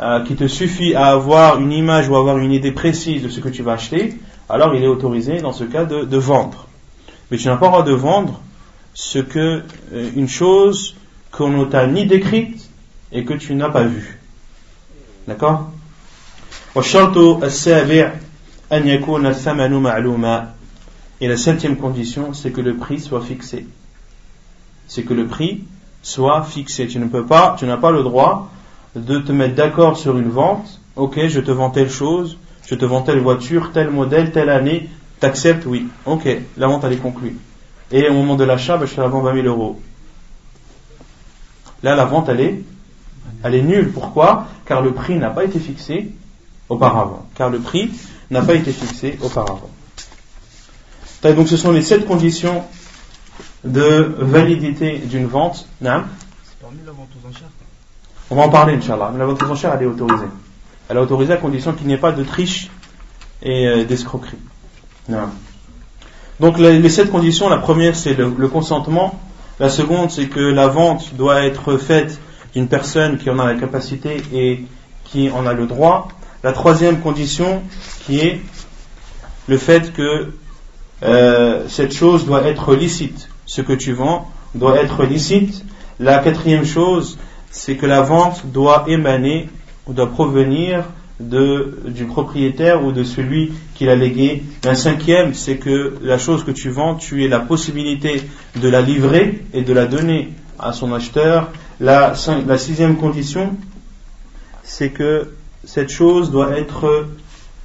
[0.00, 3.40] euh, qui te suffit à avoir une image ou avoir une idée précise de ce
[3.40, 4.18] que tu vas acheter,
[4.48, 6.66] alors il est autorisé dans ce cas de vendre.
[7.30, 8.40] Mais tu n'as pas le droit de vendre
[8.94, 10.96] ce que, euh, une chose
[11.30, 12.68] qu'on ne t'a ni décrite
[13.12, 14.18] et que tu n'as pas vue.
[15.28, 15.70] D'accord?
[21.20, 23.66] Et la septième condition, c'est que le prix soit fixé.
[24.86, 25.64] C'est que le prix
[26.02, 26.86] soit fixé.
[26.86, 28.50] Tu ne peux pas, tu n'as pas le droit
[28.96, 30.80] de te mettre d'accord sur une vente.
[30.96, 34.88] Ok, je te vends telle chose, je te vends telle voiture, tel modèle, telle année,
[35.20, 35.86] T'acceptes Oui.
[36.06, 37.36] Ok, la vente elle est conclue.
[37.92, 39.80] Et au moment de l'achat, ben, je te la vends 20 000 euros.
[41.82, 43.92] Là, la vente elle est, nulle.
[43.92, 44.46] Pourquoi?
[44.64, 46.10] Car le prix n'a pas été fixé
[46.68, 47.26] auparavant.
[47.34, 47.90] Car le prix
[48.30, 49.70] n'a pas été fixé auparavant.
[51.22, 52.64] Donc ce sont les sept conditions
[53.64, 55.68] de validité d'une vente.
[55.80, 56.04] Non
[56.44, 57.48] C'est parmi la vente aux enchères
[58.30, 59.12] On va en parler, Inch'Allah.
[59.16, 60.26] La vente aux enchères, elle est autorisée.
[60.88, 62.70] Elle est autorisée à condition qu'il n'y ait pas de triche
[63.42, 64.38] et euh, d'escroquerie.
[65.08, 65.28] Non.
[66.40, 69.20] Donc les, sept conditions, la première c'est le, le, consentement,
[69.58, 72.18] la seconde c'est que la vente doit être faite
[72.54, 74.64] d'une personne qui en a la capacité et
[75.04, 76.08] qui en a le droit.
[76.42, 77.62] La troisième condition
[78.06, 78.40] qui est
[79.48, 80.32] le fait que
[81.02, 83.29] euh, cette chose doit être licite.
[83.50, 85.64] Ce que tu vends doit être licite.
[85.98, 87.18] La quatrième chose,
[87.50, 89.48] c'est que la vente doit émaner
[89.88, 90.84] ou doit provenir
[91.18, 94.44] du propriétaire ou de celui qui l'a légué.
[94.62, 98.22] La cinquième, c'est que la chose que tu vends, tu aies la possibilité
[98.54, 101.50] de la livrer et de la donner à son acheteur.
[101.80, 103.56] La sixième condition,
[104.62, 105.32] c'est que
[105.64, 107.08] cette chose doit être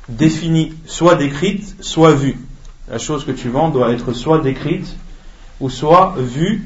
[0.10, 2.40] définie, soit décrite, soit vue.
[2.90, 4.98] La chose que tu vends doit être soit décrite
[5.61, 6.63] ou soit vue.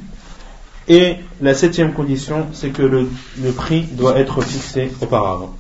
[0.87, 3.09] Et la septième condition, c'est que le,
[3.43, 5.55] le, prix doit être fixé auparavant.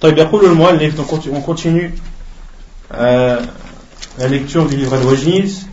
[0.00, 1.00] طيب يقول المؤلف
[1.32, 1.94] on continue
[2.94, 3.40] euh,
[4.18, 5.66] la lecture du livre الوجيز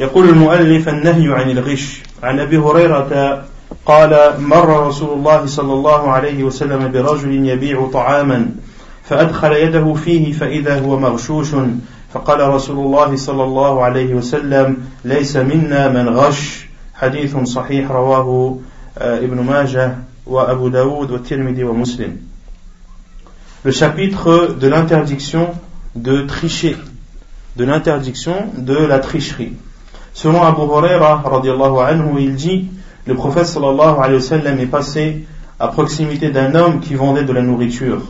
[0.00, 3.44] يقول المؤلف النهي عن الغش عن ابي هريره
[3.86, 8.50] قال مر رسول الله صلى الله عليه وسلم برجل يبيع طعاما
[9.04, 11.54] فأدخل يده فيه فإذا هو مغشوش
[12.12, 18.58] فقال رسول الله صلى الله عليه وسلم ليس منا من غش حديث صحيح رواه
[18.98, 22.16] ابن ماجه وأبو داود والترمذي ومسلم
[23.64, 25.48] Le chapitre de l'interdiction
[25.96, 26.76] de tricher,
[27.56, 29.54] de l'interdiction de la tricherie.
[30.14, 31.22] Selon Abu Huraira,
[31.88, 32.68] anhu, il dit
[33.06, 35.26] le prophète sallallahu alayhi wa sallam est passé
[35.58, 38.02] à proximité d'un homme qui vendait de la nourriture.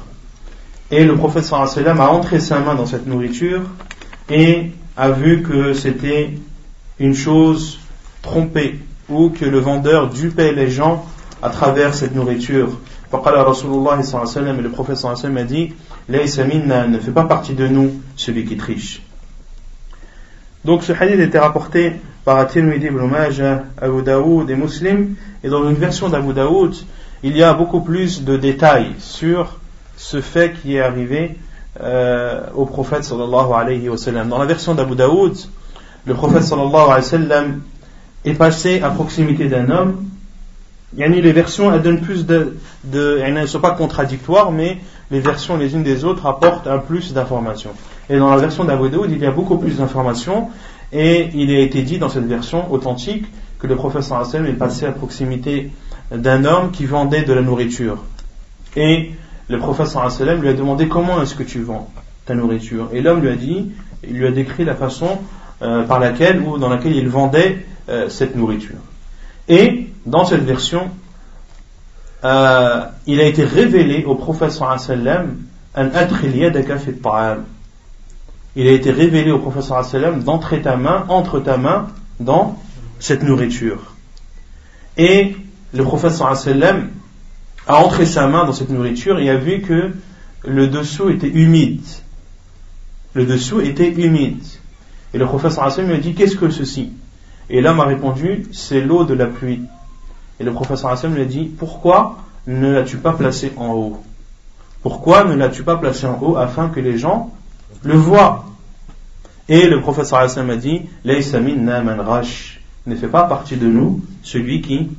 [0.92, 3.62] Et le prophète sallallahu alayhi wa sallam a entré sa main dans cette nourriture
[4.30, 6.30] et a vu que c'était
[6.98, 7.78] une chose
[8.22, 11.06] trompée ou que le vendeur dupait les gens
[11.42, 12.70] à travers cette nourriture.
[13.10, 15.44] فقال رسول الله صلى الله عليه وسلم et le prophète sallallahu alayhi wa sallam a
[15.44, 15.72] dit
[16.08, 19.02] ليس منا ne fait pas partie de nous celui qui triche.
[20.64, 21.92] Donc ce hadith était rapporté
[22.24, 25.14] par At-Tirmidhi ibn Majah, Abu Daoud et Muslim.
[25.42, 26.74] Et dans une version d'Abu Daoud,
[27.22, 29.58] il y a beaucoup plus de détails sur
[29.97, 31.37] ce fait qui est arrivé
[31.81, 34.29] euh, au prophète sallallahu alayhi wa sallam.
[34.29, 35.35] Dans la version d'Abu Daoud,
[36.05, 37.61] le prophète sallallahu alayhi wa sallam
[38.25, 40.05] est passé à proximité d'un homme.
[40.95, 42.55] Yani les versions, elles donnent plus de,
[42.93, 44.77] elles ne sont pas contradictoires, mais
[45.09, 47.71] les versions les unes des autres apportent un plus d'informations.
[48.09, 50.49] Et dans la version d'Abu Daoud, il y a beaucoup plus d'informations,
[50.91, 53.25] et il a été dit dans cette version authentique
[53.57, 55.71] que le professeur Hassan est passé à proximité
[56.11, 58.03] d'un homme qui vendait de la nourriture.
[58.75, 59.13] Et
[59.49, 61.89] le Hassan lui a demandé comment est-ce que tu vends
[62.25, 62.89] ta nourriture.
[62.93, 63.71] Et l'homme lui a dit,
[64.07, 65.19] il lui a décrit la façon
[65.61, 68.77] euh, par laquelle ou dans laquelle il vendait euh, cette nourriture.
[69.47, 70.89] Et dans cette version,
[72.23, 75.35] euh, il a été révélé au professeur Hassan
[75.75, 75.89] un
[78.55, 81.87] il a été révélé au sallam d'entrer ta main, entre ta main
[82.19, 82.59] dans
[82.99, 83.95] cette nourriture.
[84.97, 85.35] Et
[85.73, 86.89] le professeur sallam
[87.67, 89.91] a entré sa main dans cette nourriture et a vu que
[90.45, 91.85] le dessous était humide.
[93.13, 94.43] Le dessous était humide.
[95.13, 96.91] Et le professeur sallam lui a dit Qu'est-ce que ceci?
[97.49, 99.61] Et l'homme a répondu C'est l'eau de la pluie.
[100.39, 104.03] Et le professeur sallam lui a dit Pourquoi ne l'as-tu pas placé en haut?
[104.81, 107.31] Pourquoi ne l'as-tu pas placé en haut afin que les gens
[107.83, 108.45] le voit.
[109.49, 114.89] Et le professeur Hassan a dit ne fait pas partie de nous celui qui,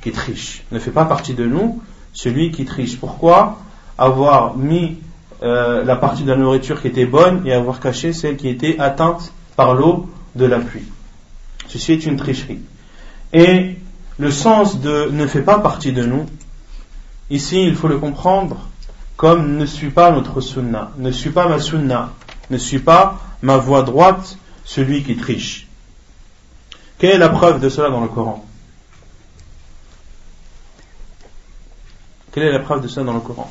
[0.00, 0.64] qui triche.
[0.72, 1.80] Ne fait pas partie de nous
[2.16, 2.98] celui qui triche.
[2.98, 3.58] Pourquoi
[3.98, 4.98] avoir mis
[5.42, 8.78] euh, la partie de la nourriture qui était bonne et avoir caché celle qui était
[8.78, 10.86] atteinte par l'eau de la pluie?
[11.68, 12.60] Ceci est une tricherie.
[13.34, 13.76] Et
[14.18, 16.24] le sens de ne fait pas partie de nous,
[17.28, 18.56] ici il faut le comprendre
[19.18, 22.12] comme ne suit pas notre sunna, ne suit pas ma sunna,
[22.48, 25.66] ne suit pas ma voie droite, celui qui triche.
[26.98, 28.45] Quelle est la preuve de cela dans le Coran?
[32.36, 33.50] Quelle est la preuve de cela dans le Coran?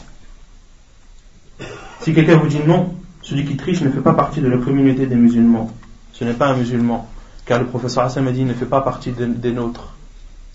[2.02, 2.94] Si quelqu'un vous dit non,
[3.24, 5.72] celui qui triche ne fait pas partie de la communauté des musulmans.
[6.14, 7.10] Ce n'est pas un musulman.
[7.46, 9.96] Car le professeur Hassan a dit ne fait pas partie des nôtres.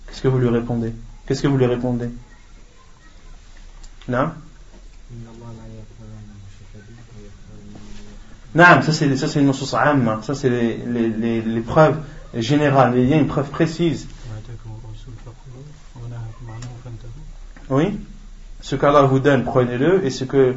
[0.07, 0.93] Qu'est-ce que vous lui répondez?
[1.25, 2.09] Qu'est-ce que vous lui répondez?
[4.07, 4.29] Non
[8.55, 11.97] Non, ça c'est ça c'est une source amma, ça c'est les, les, les, preuves
[12.33, 14.07] générales, il y a une preuve précise.
[17.69, 17.99] Oui,
[18.60, 20.54] ce qu'Allah vous donne, prenez-le, et ce que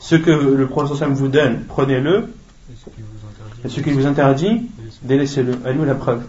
[0.00, 2.32] ce que le prophète vous donne, prenez-le,
[3.64, 4.70] Et ce qui vous interdit,
[5.02, 5.58] délaissez-le.
[5.64, 6.22] Elle nous la preuve.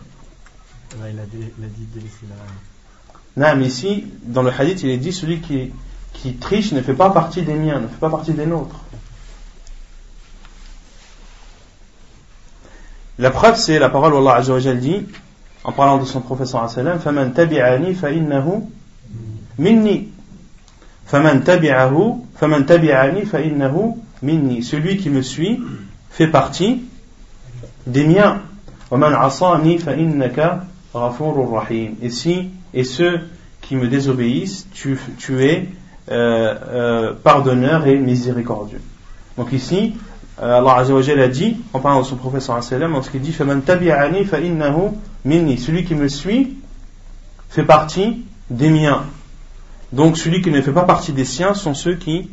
[1.02, 3.46] Ouais, il, a dé- il a dit de délaisser la.
[3.54, 5.72] Non, mais ici, dans le hadith, il est dit celui qui,
[6.14, 8.80] qui triche ne fait pas partie des miens, ne fait pas partie des nôtres.
[13.20, 15.06] La preuve, c'est la parole où Allah Azza wa Jal dit,
[15.64, 18.70] en parlant de son professeur sallam, فَمَنْ تَبِعَنِي فَإِنَّهُ
[19.58, 20.10] minni.
[21.06, 24.64] فَمَنْ تَبِعَهُ فَمَنْ تَبِعَنِي فَإِنَّهُ minni.
[24.64, 25.62] Celui qui me suit
[26.10, 26.84] fait partie
[27.86, 28.42] des miens.
[28.92, 30.60] وَمَنْ عَصَانِي فَإِنَّكَ
[30.96, 31.96] غَفُورٌ رَحِيمٌ.
[32.02, 33.20] Et si, et ceux
[33.62, 35.68] qui me désobéissent, tu, tu es
[36.12, 38.82] euh, euh, pardonneur et miséricordieux.
[39.38, 39.96] Donc ici,
[40.42, 42.80] euh, Allah Azza wa Jalla a dit, en parlant de son prophète sallallahu alayhi wa
[42.80, 44.94] sallam, lorsqu'il dit فَمَنْ تَبِعَنِي فَإِنَّهُ
[45.26, 45.58] minni.
[45.58, 46.58] Celui qui me suit
[47.50, 49.04] fait partie des miens.
[49.93, 52.31] Donc celui qui ne fait pas partie des siens sont ceux qui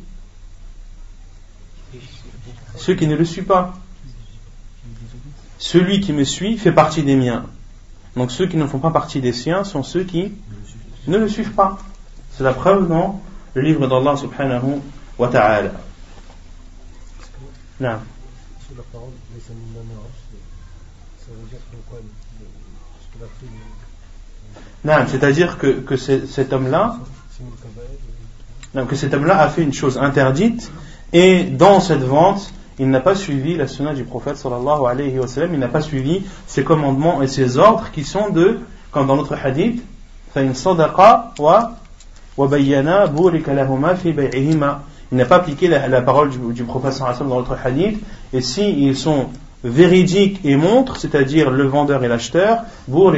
[1.94, 3.74] ne le suivent pas.
[5.58, 7.46] Celui qui me suit fait partie des miens.
[8.16, 10.34] Donc ceux qui ne font pas partie des siens sont ceux qui
[11.08, 11.78] ne le suivent pas.
[12.32, 13.22] C'est la preuve dans
[13.54, 14.16] le livre d'Allah
[25.08, 26.98] c'est-à-dire que, cet homme-là,
[28.76, 30.70] donc cet homme-là a fait une chose interdite
[31.14, 35.28] et dans cette vente, il n'a pas suivi la sunna du prophète sallallahu alayhi wa
[35.28, 38.60] sallam, il n'a pas suivi ses commandements et ses ordres qui sont de,
[38.92, 39.82] comme dans notre hadith,
[40.36, 40.52] il
[45.18, 48.04] n'a pas appliqué la, parole du, prophète sallallahu dans notre hadith.
[48.34, 49.28] Et s'ils ils sont
[49.64, 53.14] véridiques et montrent, c'est-à-dire le vendeur et l'acheteur, alors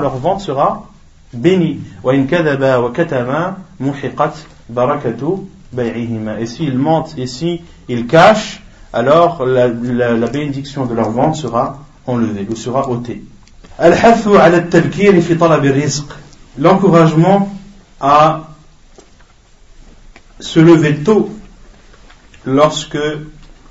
[0.00, 0.86] leur vente sera
[1.32, 1.80] béni.
[6.38, 8.62] Et s'ils mentent et s'ils cachent,
[8.92, 13.22] alors la, la, bénédiction de leur vente sera enlevée ou sera ôtée.
[16.58, 17.52] L'encouragement
[18.00, 18.48] à
[20.40, 21.30] se lever tôt
[22.46, 22.98] lorsque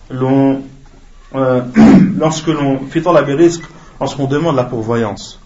[0.09, 0.61] l'on
[1.33, 1.61] euh,
[2.17, 2.79] lorsque l'on
[3.99, 5.39] lorsqu'on demande la pourvoyance.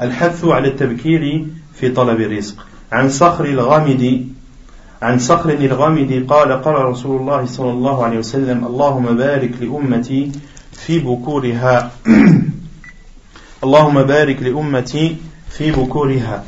[0.00, 2.66] الحث على التبكير في طلب الرزق.
[2.92, 4.26] عن صخر الغامدي
[5.02, 10.32] عن صخر الغامدي قال قال رسول الله صلى الله عليه وسلم اللهم بارك لأمتي
[10.72, 11.90] في بكورها.
[13.64, 15.16] اللهم بارك لأمتي
[15.50, 16.44] في بكورها.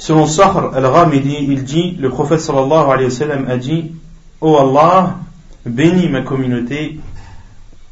[0.00, 3.92] Selon Sakhr al-Ghamidi, il dit, le prophète sallallahu alayhi wa sallam a dit,
[4.40, 5.18] Ô Allah,
[5.66, 6.98] bénis ma communauté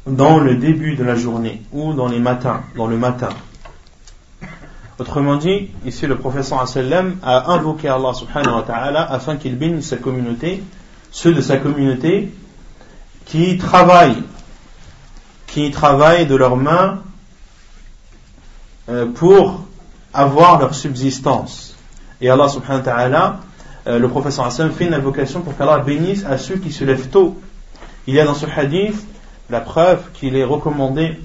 [0.09, 3.29] dans le début de la journée ou dans les matins, dans le matin.
[4.99, 9.97] Autrement dit, ici le professeur a invoqué Allah subhanahu wa ta'ala afin qu'il bénisse sa
[9.97, 10.61] communauté,
[11.11, 12.33] ceux de sa communauté
[13.25, 14.23] qui travaillent,
[15.47, 17.01] qui travaillent de leurs mains
[18.89, 19.63] euh, pour
[20.13, 21.75] avoir leur subsistance.
[22.19, 23.39] Et Allah subhanahu wa ta'ala,
[23.87, 27.39] euh, le professeur fait une invocation pour qu'Allah bénisse à ceux qui se lèvent tôt.
[28.05, 29.05] Il y a dans ce hadith
[29.49, 31.19] la preuve qu'il est recommandé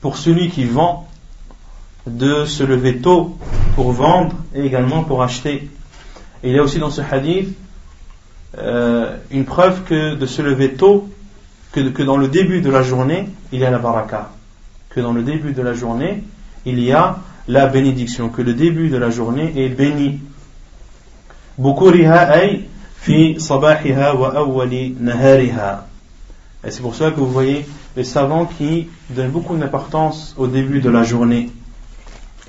[0.00, 1.08] pour celui qui vend
[2.06, 3.36] de se lever tôt
[3.74, 5.68] pour vendre et également pour acheter.
[6.42, 7.56] Et il y a aussi dans ce hadith
[8.58, 11.08] euh, une preuve que de se lever tôt,
[11.72, 14.30] que, dans le début de la journée, il y a la baraka.
[14.88, 16.24] Que dans le début de la journée,
[16.66, 20.20] il y a la bénédiction, que le début de la journée est béni.
[23.02, 24.66] Fi sabahiha wa
[24.98, 25.86] nahariha.
[26.64, 30.80] Et c'est pour cela que vous voyez les savants qui donnent beaucoup d'importance au début
[30.80, 31.50] de la journée,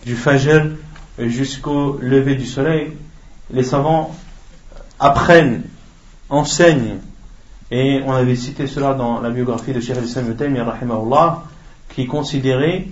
[0.06, 0.72] du fajr
[1.18, 2.92] jusqu'au lever du soleil.
[3.52, 4.16] Les savants
[5.00, 5.64] apprennent,
[6.30, 6.98] enseignent,
[7.72, 11.44] et on avait cité cela dans la biographie de Cheikh al-Islam rahimahullah,
[11.90, 12.88] qui considérait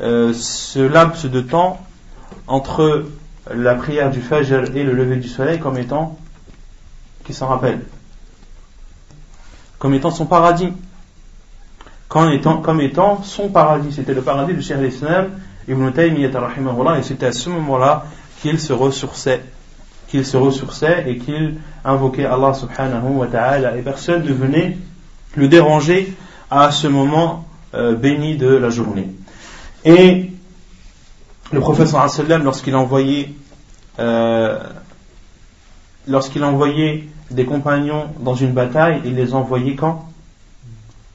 [0.00, 1.80] euh, ce laps de temps
[2.48, 3.06] entre
[3.54, 6.18] la prière du fajr et le lever du soleil comme étant,
[7.24, 7.80] qui s'en rappelle
[9.86, 10.72] comme étant son paradis.
[12.08, 12.32] Comme
[12.80, 13.92] étant, son paradis.
[13.92, 15.28] C'était le paradis de Cheikh l'Islam
[15.68, 16.28] Ibn Taymiyyah
[16.98, 18.06] et c'était à ce moment-là
[18.42, 19.44] qu'il se ressourçait.
[20.08, 24.76] Qu'il se ressourçait et qu'il invoquait Allah subhanahu wa ta'ala et personne ne venait
[25.36, 26.16] le déranger
[26.50, 29.08] à ce moment euh, béni de la journée.
[29.84, 30.32] Et
[31.52, 33.30] le sallam lorsqu'il envoyait
[34.00, 34.58] euh,
[36.06, 40.08] lorsqu'il envoyait des compagnons dans une bataille, il les envoyait quand?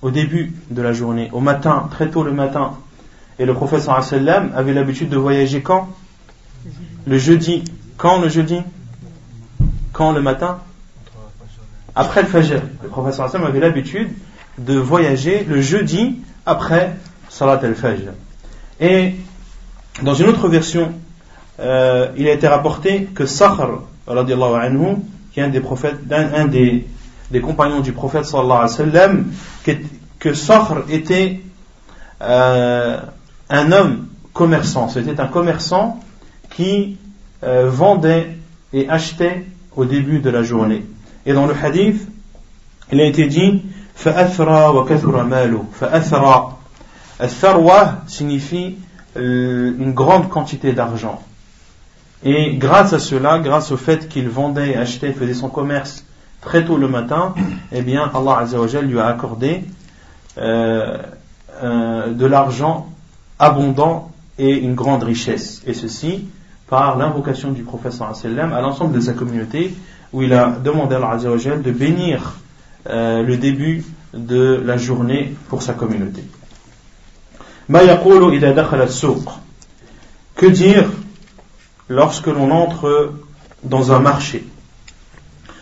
[0.01, 2.73] Au début de la journée, au matin, très tôt le matin.
[3.39, 5.89] Et le professeur sallam avait l'habitude de voyager quand?
[7.05, 7.63] Le jeudi.
[7.97, 8.61] Quand le jeudi?
[9.93, 10.59] Quand le matin?
[11.95, 12.61] Après le Fajr.
[12.83, 14.09] Le professeur Hassan avait l'habitude
[14.57, 16.95] de voyager le jeudi après
[17.29, 18.11] Salat al-Fajr.
[18.79, 19.15] Et
[20.01, 20.93] dans une autre version,
[21.59, 23.25] euh, il a été rapporté que
[24.10, 24.96] Sakhr, anhu,
[25.32, 26.86] qui est un des prophètes, un, des,
[27.30, 29.26] des, compagnons du prophète sallallahu alayhi wa sallam,
[29.64, 29.72] que,
[30.18, 31.40] que Sakhr était
[32.22, 33.00] euh,
[33.50, 34.88] un homme commerçant.
[34.88, 36.00] C'était un commerçant
[36.50, 36.98] qui
[37.44, 38.36] euh, vendait
[38.72, 40.84] et achetait au début de la journée.
[41.26, 42.06] Et dans le hadith,
[42.92, 43.62] il a été dit
[43.96, 46.52] فأثرى وكثر ماله فأثرى
[47.20, 48.76] الثروة signifie
[49.16, 51.22] euh, une grande quantité d'argent.
[52.23, 56.05] et grâce à cela, grâce au fait qu'il vendait, achetait, faisait son commerce
[56.39, 57.33] très tôt le matin,
[57.71, 59.63] eh bien Allah Azzawajal lui a accordé
[60.37, 60.97] euh,
[61.63, 62.87] euh, de l'argent
[63.39, 65.61] abondant et une grande richesse.
[65.65, 66.27] Et ceci
[66.67, 69.73] par l'invocation du prophète à l'ensemble de sa communauté,
[70.13, 72.35] où il a demandé à Allah Azzawajal de bénir
[72.89, 76.23] euh, le début de la journée pour sa communauté.
[80.35, 80.85] Que dire
[81.91, 83.11] lorsque l'on entre
[83.63, 84.43] dans un marché.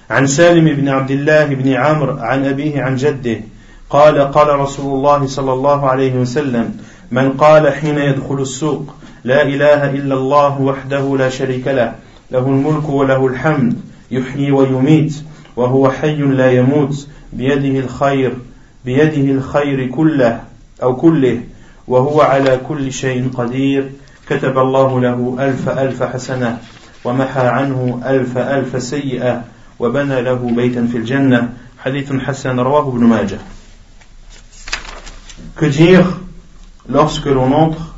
[0.10, 3.42] عن سالم بن عبد الله بن عمرو عن أبيه عن جده
[3.90, 6.78] قال قال رسول الله صلى الله عليه وسلم
[7.12, 11.96] من قال حين يدخل السوق لا إله إلا الله وحده لا شريك له
[12.32, 15.14] له الملك وله الحمد يحيي ويميت
[15.56, 18.34] وهو حي لا يموت بيده الخير
[18.86, 20.44] بيده الخير كله
[20.84, 21.42] أو كله
[21.88, 23.90] وهو على كل شيء قدير.
[24.29, 26.59] كتب الله له ألف ألف حسنة
[27.05, 29.45] ومحى عنه ألف ألف سيئة
[29.79, 31.53] وبنى له بيتا في الجنة
[31.85, 33.39] حديث حسن رواه ابن ماجه
[35.57, 36.07] Que dire
[36.89, 37.95] lorsque l'on entre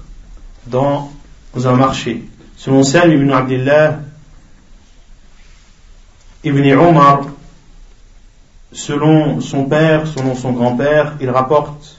[0.67, 1.11] dans
[1.65, 2.25] un marché
[2.57, 4.01] Selon Salim ibn Abdullah
[6.43, 7.27] ibn Omar,
[8.73, 11.99] selon son père, selon son grand-père, il rapporte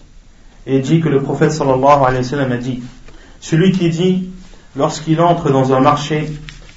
[0.65, 2.82] et dit que le prophète sallallahu alayhi wa sallam a dit
[3.43, 4.30] celui qui dit,
[4.76, 6.28] lorsqu'il entre dans un marché,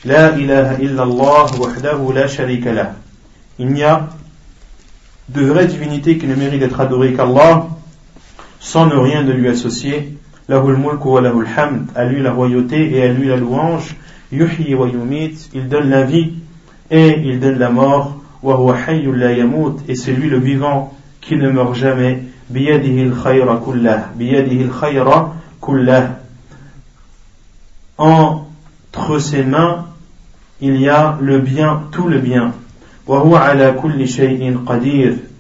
[0.04, 2.94] La ilaha illallah wahdahu la sharika lah.
[3.58, 4.10] Il n'y a
[5.30, 7.68] de vraie divinité qui ne mérite d'être adorée qu'Allah,
[8.60, 10.18] sans ne rien de lui associer.
[10.48, 11.88] Lahul mulku wa lahul hamd.
[11.96, 13.96] À lui la royauté et à lui la louange.
[14.32, 15.50] Yuhyi wa yumit.
[15.56, 16.34] Il donne la vie
[16.92, 18.18] et il donne la mort.
[18.44, 19.78] Wa huwa hayyul yamut.
[19.88, 22.24] Et c'est lui le vivant qui ne meurt jamais.
[22.50, 24.10] Biyadihi al-khayra kullah.
[24.16, 26.25] Biyadihi al-khayra kullah
[27.98, 29.88] entre ses mains,
[30.62, 32.54] il y a le bien, tout le bien.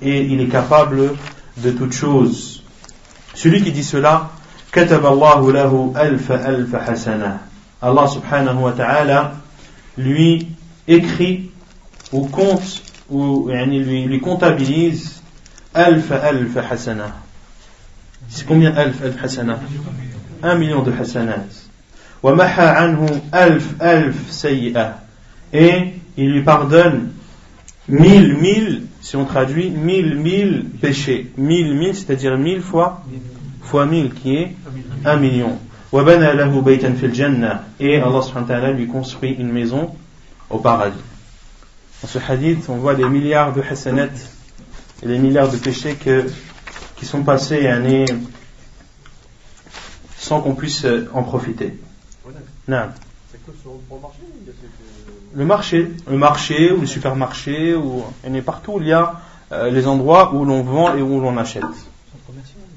[0.01, 1.13] Et il est capable
[1.57, 2.63] de toutes choses.
[3.33, 4.29] Celui qui dit cela,
[7.81, 9.33] Allah subhanahu wa ta'ala
[9.97, 10.47] lui
[10.87, 11.49] écrit
[12.11, 15.21] ou compte ou lui, lui comptabilise
[15.73, 17.15] alf alf hasana.
[18.29, 19.59] C'est combien alf alf hasana?
[20.43, 21.64] Un million de hasanat.
[25.53, 27.11] Et il lui pardonne
[27.87, 31.31] mille, mille, si on traduit, mille, mille péchés.
[31.37, 33.03] Mille, mille, c'est-à-dire mille fois,
[33.61, 34.55] fois mille, qui est
[35.05, 35.59] un million.
[37.79, 39.93] Et Allah lui construit une maison
[40.49, 40.97] au paradis.
[42.01, 44.07] Dans ce hadith, on voit des milliards de hasanat
[45.03, 46.25] et des milliards de péchés que,
[46.95, 48.05] qui sont passés année
[50.17, 51.77] sans qu'on puisse en profiter.
[52.67, 52.89] Non.
[55.33, 59.69] Le marché, le marché ou le supermarché, ou et partout où il y a euh,
[59.69, 61.63] les endroits où l'on vend et où l'on achète.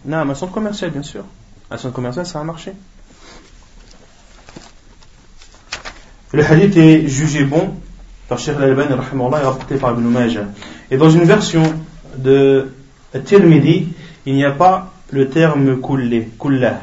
[0.05, 1.24] Non, un centre commercial, bien sûr.
[1.70, 2.72] Un centre commercial, c'est un marché.
[6.32, 7.74] Le hadith est jugé bon
[8.28, 10.45] par Sheikh al-Albani et rapporté par Ibn Majah.
[10.91, 11.62] Et dans une version
[12.16, 12.70] de
[13.24, 13.89] Tirmidhi,
[14.26, 16.82] il n'y a pas le terme kulle, kullah.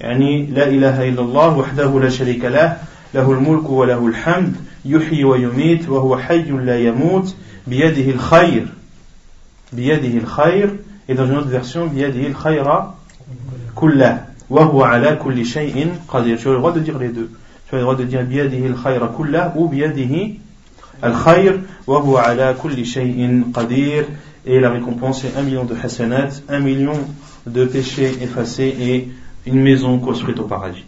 [0.00, 2.76] يعني لا إله إلا الله وحده لا شريك له
[3.14, 7.34] له الملك وله الحمد يحيي ويميت وهو حي لا يموت
[7.66, 8.66] بيده الخير
[9.72, 10.76] بيده الخير
[11.08, 12.82] et dans une autre version بيده الخير
[13.74, 16.38] كله وهو على كل شيء قدير.
[16.38, 17.30] Tu as le droit de dire les deux.
[17.68, 20.30] Tu as le droit de dire بيده الخير كله ou بيده
[21.04, 24.04] الخير وهو على كل شيء قدير.
[24.46, 26.98] Et la récompense est un million de hasanat un million
[27.46, 29.08] de péchés effacés et
[29.48, 30.84] une maison construite au paradis.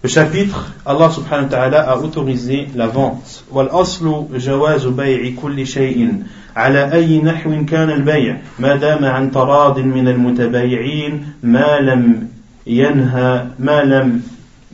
[0.00, 3.44] Le chapitre, Allah subhanahu wa ta'ala a autorisé la vente.
[3.50, 6.22] والأصل جواز بيع كل شيء
[6.56, 12.28] على أي نحو كان البيع ما دام عن تراض من المتبايعين ما لم
[12.66, 14.22] ينهى ما لم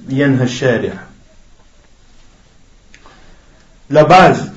[0.08, 0.92] ينهى الشارع.
[3.90, 4.50] la base,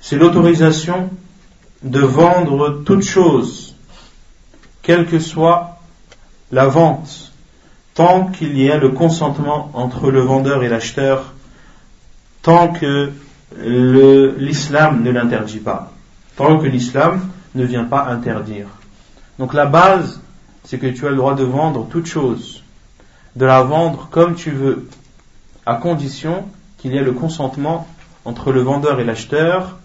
[0.00, 1.10] c'est l'autorisation
[1.84, 3.76] de vendre toute chose,
[4.82, 5.78] quelle que soit
[6.50, 7.32] la vente,
[7.94, 11.34] tant qu'il y a le consentement entre le vendeur et l'acheteur,
[12.42, 13.12] tant que
[13.58, 15.92] l'islam ne l'interdit pas,
[16.36, 18.66] tant que l'islam ne vient pas interdire.
[19.38, 20.20] Donc la base,
[20.64, 22.62] c'est que tu as le droit de vendre toute chose,
[23.36, 24.88] de la vendre comme tu veux,
[25.66, 26.46] à condition
[26.78, 27.86] qu'il y ait le consentement
[28.24, 29.76] entre le vendeur et l'acheteur,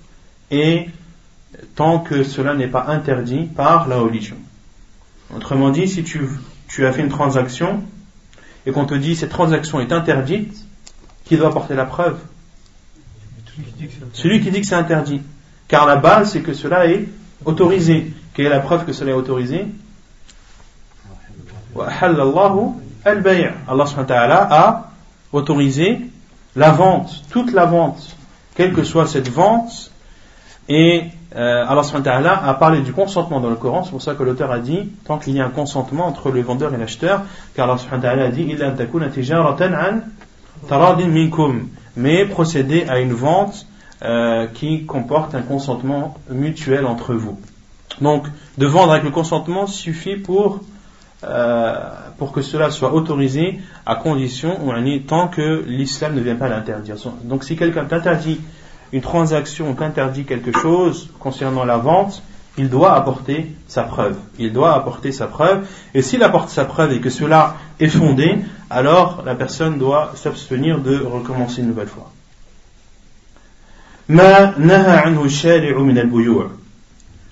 [0.50, 0.90] et
[1.80, 4.36] tant que cela n'est pas interdit par la religion.
[5.34, 6.28] Autrement dit, si tu,
[6.86, 7.84] as fait une transaction
[8.66, 10.54] et qu'on te dit cette transaction est interdite,
[11.24, 12.18] qui doit porter la preuve?
[14.12, 15.22] Celui qui dit que c'est interdit.
[15.70, 17.08] Car la base, c'est que cela est
[17.46, 18.12] autorisé.
[18.34, 19.66] Quelle est la preuve que cela est autorisé?
[21.78, 22.26] Allah
[24.50, 24.92] a
[25.32, 26.02] autorisé
[26.58, 28.18] la vente, toute la vente,
[28.56, 29.92] quelle que soit cette vente,
[30.68, 31.04] et
[31.36, 34.60] euh, Allah a parlé du consentement dans le Coran, c'est pour ça que l'auteur a
[34.60, 37.22] dit, tant qu'il y a un consentement entre le vendeur et l'acheteur,
[37.56, 38.48] car Allah a dit,
[41.96, 43.68] mais procéder à une vente
[44.02, 47.40] euh, qui comporte un consentement mutuel entre vous.
[48.02, 48.26] Donc,
[48.58, 50.62] de vendre avec le consentement suffit pour
[51.26, 51.76] euh,
[52.18, 56.96] pour que cela soit autorisé à condition ou tant que l'islam ne vient pas l'interdire.
[57.24, 58.40] Donc si quelqu'un t'interdit
[58.92, 62.24] une transaction ou t'interdit quelque chose concernant la vente,
[62.58, 64.18] il doit apporter sa preuve.
[64.38, 65.68] Il doit apporter sa preuve.
[65.94, 70.80] Et s'il apporte sa preuve et que cela est fondé, alors la personne doit s'abstenir
[70.80, 72.12] de recommencer une nouvelle fois.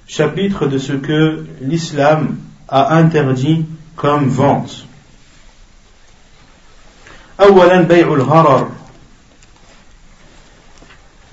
[0.07, 2.37] Chapitre de ce que l'islam
[2.69, 4.85] a interdit comme vente.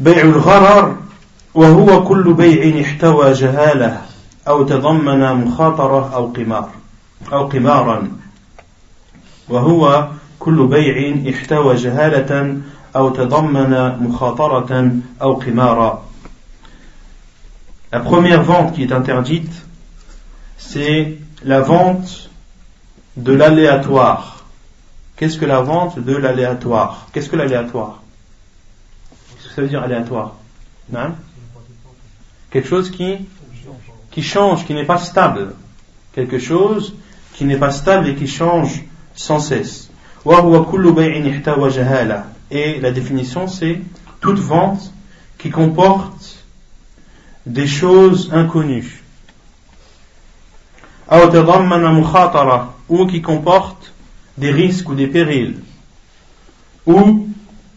[0.03, 0.95] أولا بيع الغرر بيع الغرر
[1.53, 4.01] وهو كل بيع احتوى جهالة
[4.47, 6.69] أو تضمن مخاطرة أو قمار
[7.33, 8.07] أو قمارا
[9.49, 10.07] وهو
[10.39, 12.57] كل بيع احتوى جهالة
[12.95, 14.91] أو تضمن مخاطرة
[15.21, 16.05] أو قمارا
[17.91, 19.65] La première vente qui est interdite,
[20.57, 22.29] c'est la vente
[23.17, 24.45] de l'aléatoire.
[25.15, 28.02] Qu'est-ce que la vente de l'aléatoire Qu'est-ce que l'aléatoire Qu'est-ce que
[29.54, 30.34] Ça veut dire aléatoire.
[30.90, 31.14] Non
[32.50, 33.18] Quelque chose qui,
[34.10, 35.54] qui change, qui n'est pas stable.
[36.12, 36.94] Quelque chose
[37.34, 38.84] qui n'est pas stable et qui change
[39.14, 39.90] sans cesse.
[42.50, 43.80] Et la définition c'est
[44.20, 44.92] toute vente
[45.38, 46.44] qui comporte
[47.46, 49.04] des choses inconnues.
[52.88, 53.92] Ou qui comporte
[54.36, 55.60] des risques ou des périls,
[56.86, 57.28] ou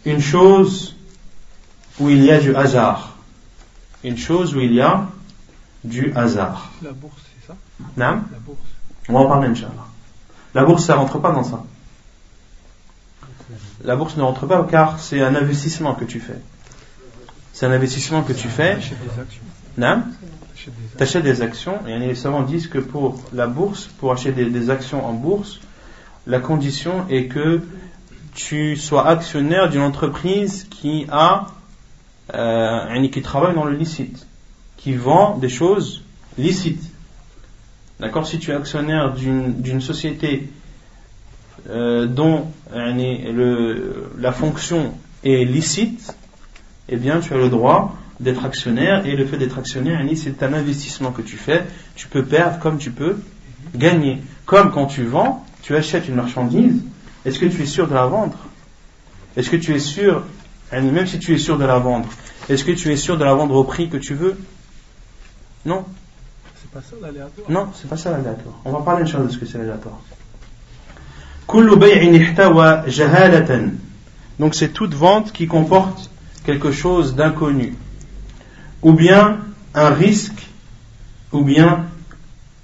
[0.05, 0.96] une chose
[1.99, 3.15] où il y a du hasard.
[4.03, 5.07] Une chose où il y a
[5.83, 6.71] du hasard.
[6.81, 7.55] La bourse, c'est ça?
[7.97, 8.21] Non?
[8.31, 8.59] La bourse.
[9.09, 9.87] On va en parler, Inch'Allah.
[10.53, 11.63] La bourse, ça rentre pas dans ça.
[13.83, 16.39] La bourse ne rentre pas car c'est un investissement que tu fais.
[17.53, 18.77] C'est un investissement que tu fais.
[19.77, 20.03] Non?
[20.55, 24.69] Tu achètes des actions, et les savants disent que pour la bourse, pour acheter des,
[24.69, 25.59] actions en bourse,
[26.25, 27.61] la condition est que
[28.33, 31.47] tu sois actionnaire d'une entreprise qui a
[32.33, 34.27] euh, qui travaille dans le licite,
[34.75, 36.03] qui vend des choses
[36.37, 36.83] licites.
[37.99, 40.49] D'accord Si tu es actionnaire d'une société
[41.69, 46.15] euh, dont la fonction est licite,
[46.89, 50.53] eh bien tu as le droit d'être actionnaire et le fait d'être actionnaire, c'est un
[50.53, 51.65] investissement que tu fais.
[51.95, 53.17] Tu peux perdre comme tu peux
[53.75, 54.21] gagner.
[54.45, 56.81] Comme quand tu vends, tu achètes une marchandise,
[57.25, 58.37] est-ce que tu es sûr de la vendre?
[59.35, 60.23] Est-ce que tu es sûr,
[60.72, 62.08] même si tu es sûr de la vendre,
[62.48, 64.36] est-ce que tu es sûr de la vendre au prix que tu veux
[65.64, 65.84] Non.
[66.60, 68.54] C'est pas ça l'aléatoire Non, c'est pas ça l'aléatoire.
[68.64, 70.00] On va parler une chose de ce que c'est l'aléatoire.
[74.38, 76.10] Donc c'est toute vente qui comporte
[76.44, 77.76] quelque chose d'inconnu
[78.82, 79.38] ou bien
[79.74, 80.48] un risque,
[81.32, 81.86] ou bien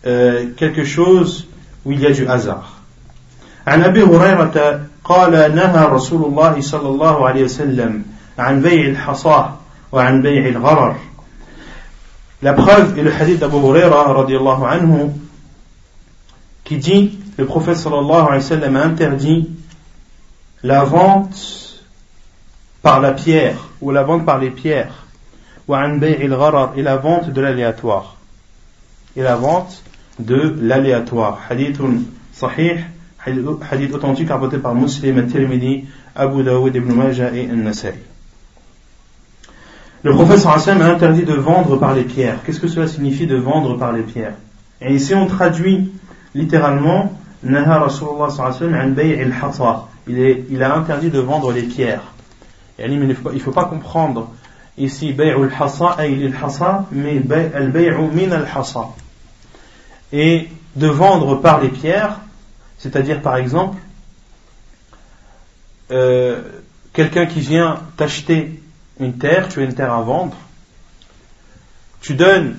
[0.07, 1.47] euh, quelque chose
[1.85, 2.75] où il y a du hasard.
[3.67, 8.06] عن أبي هريرة قال نهى رسول الله صلى الله عليه وسلم
[8.40, 9.54] عن بيع الحصاة
[9.92, 10.96] وعن بيع الغرر
[12.42, 15.12] La preuve est le hadith d'Abu Huraira radiallahu anhu
[16.66, 19.50] qui dit le prophète sallallahu alayhi wa sallam a interdit
[20.62, 21.82] la vente
[22.82, 25.06] par la pierre ou la vente par les pierres
[25.70, 26.28] et
[26.84, 28.18] la vente de l'aléatoire
[29.16, 29.82] et la vente
[30.20, 31.80] de l'aléatoire hadith
[32.34, 32.80] sahih
[33.26, 37.94] hadith authentique rapporté par Muslim, Al-Tirmidhi, Abu Dawud, Ibn Majah et Al-Nasai
[40.04, 42.40] Le Hassan a interdit de vendre par les pierres.
[42.46, 44.36] Qu'est-ce que cela signifie de vendre par les pierres?
[44.82, 45.92] Et ici on traduit
[46.36, 47.14] littéralement
[50.08, 52.04] il, est, il a interdit de vendre les pierres.
[52.80, 54.32] il ne faut pas comprendre
[54.78, 57.22] ici bay'ul hasa ay hasa mais
[57.54, 58.88] al min al hasa
[60.12, 62.20] et de vendre par les pierres
[62.78, 63.78] c'est-à-dire par exemple
[65.92, 66.42] euh,
[66.94, 68.62] quelqu'un qui vient t'acheter
[69.00, 70.36] une terre tu as une terre à vendre
[72.02, 72.56] tu donnes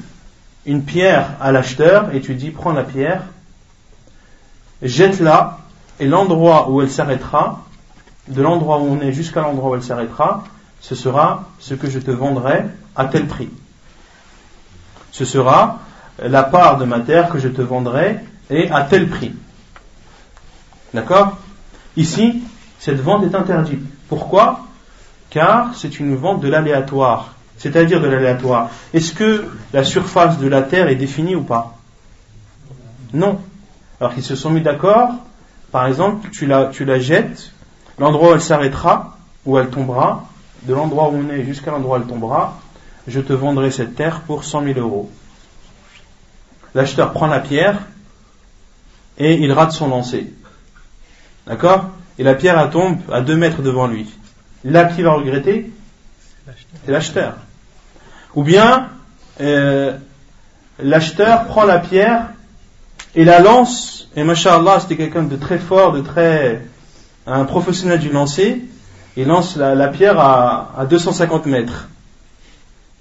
[0.67, 3.23] une pierre à l'acheteur et tu dis prends la pierre
[4.83, 5.59] jette-la
[6.01, 7.65] et l'endroit où elle s'arrêtera
[8.29, 10.45] de l'endroit où on est jusqu'à l'endroit où elle s'arrêtera
[10.85, 13.49] ce sera ce que je te vendrai à tel prix.
[15.12, 15.81] Ce sera
[16.19, 18.19] la part de ma terre que je te vendrai
[18.51, 19.35] et à tel prix.
[20.95, 21.36] D'accord?
[21.97, 22.42] Ici,
[22.78, 23.82] cette vente est interdite.
[24.09, 24.61] Pourquoi?
[25.28, 27.34] Car c'est une vente de l'aléatoire.
[27.59, 28.70] C'est-à-dire de l'aléatoire.
[28.92, 31.76] Est-ce que la surface de la terre est définie ou pas?
[33.12, 33.40] Non.
[34.01, 35.14] Alors qu'ils se sont mis d'accord,
[35.72, 37.53] par exemple, tu la, tu jettes,
[37.99, 40.24] l'endroit où elle s'arrêtera, où elle tombera,
[40.62, 42.59] de l'endroit où on est jusqu'à l'endroit où elle tombera,
[43.07, 45.11] je te vendrai cette terre pour 100 000 euros.
[46.74, 47.80] L'acheteur prend la pierre
[49.18, 50.32] et il rate son lancer.
[51.47, 51.90] D'accord?
[52.18, 54.09] Et la pierre elle tombe à 2 mètres devant lui.
[54.64, 55.70] Là, qui va regretter?
[56.84, 57.34] C'est l'acheteur.
[58.34, 58.88] Ou bien,
[59.40, 59.97] euh,
[60.78, 62.28] l'acheteur prend la pierre
[63.14, 66.62] et la lance, et machallah, c'était quelqu'un de très fort, de très,
[67.26, 68.62] un professionnel du lancer,
[69.16, 71.88] il lance la, pierre à, à 250 mètres.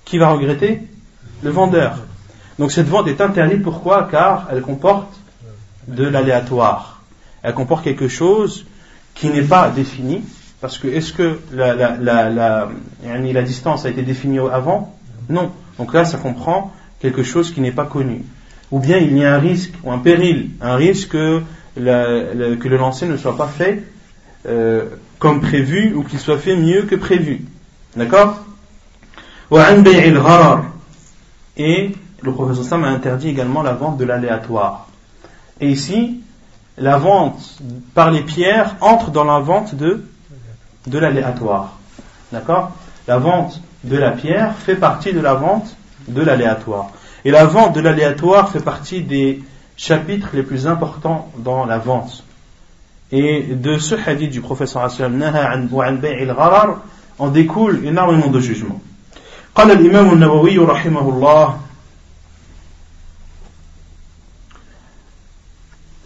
[0.06, 0.82] Qui va regretter?
[1.42, 1.98] Le vendeur.
[2.60, 4.08] Donc cette vente est interdite, pourquoi?
[4.12, 5.12] Car elle comporte
[5.88, 6.93] de l'aléatoire.
[7.44, 8.66] Elle comporte quelque chose
[9.14, 10.24] qui n'est pas défini,
[10.62, 14.98] parce que est-ce que la, la, la, la, distance a été définie avant?
[15.30, 15.52] Non.
[15.78, 18.24] Donc là, ça comprend quelque chose qui n'est pas connu.
[18.72, 21.42] Ou bien il y a un risque, ou un péril, un risque que,
[21.76, 23.84] que le lancer ne soit pas fait
[24.48, 24.86] euh,
[25.20, 27.46] comme prévu ou qu'il soit fait mieux que prévu.
[27.96, 28.44] D'accord?
[31.58, 31.92] Et
[32.22, 34.88] le professeur Sam a interdit également la vente de l'aléatoire.
[35.62, 36.23] Et ici,
[36.77, 37.59] la vente
[37.95, 40.05] par les pierres entre dans la vente de,
[40.87, 41.77] de l'aléatoire.
[42.33, 42.73] D'accord
[43.07, 45.77] La vente de la pierre fait partie de la vente
[46.09, 46.91] de l'aléatoire.
[47.25, 49.43] Et la vente de l'aléatoire fait partie des
[49.77, 52.25] chapitres les plus importants dans la vente.
[53.11, 55.57] Et de ce hadith du professeur Naha
[57.19, 58.81] en découle énormément de jugements.
[59.55, 61.59] قال الإمام النووي رحمه الله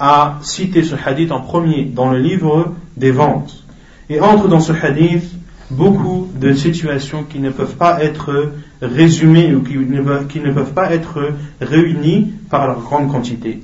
[0.00, 3.64] a cité ce hadith en premier dans le livre des ventes.
[4.08, 5.30] Et entre dans ce hadith
[5.70, 10.52] beaucoup de situations qui ne peuvent pas être résumées ou qui ne peuvent, qui ne
[10.52, 13.60] peuvent pas être réunies par leur grande quantité.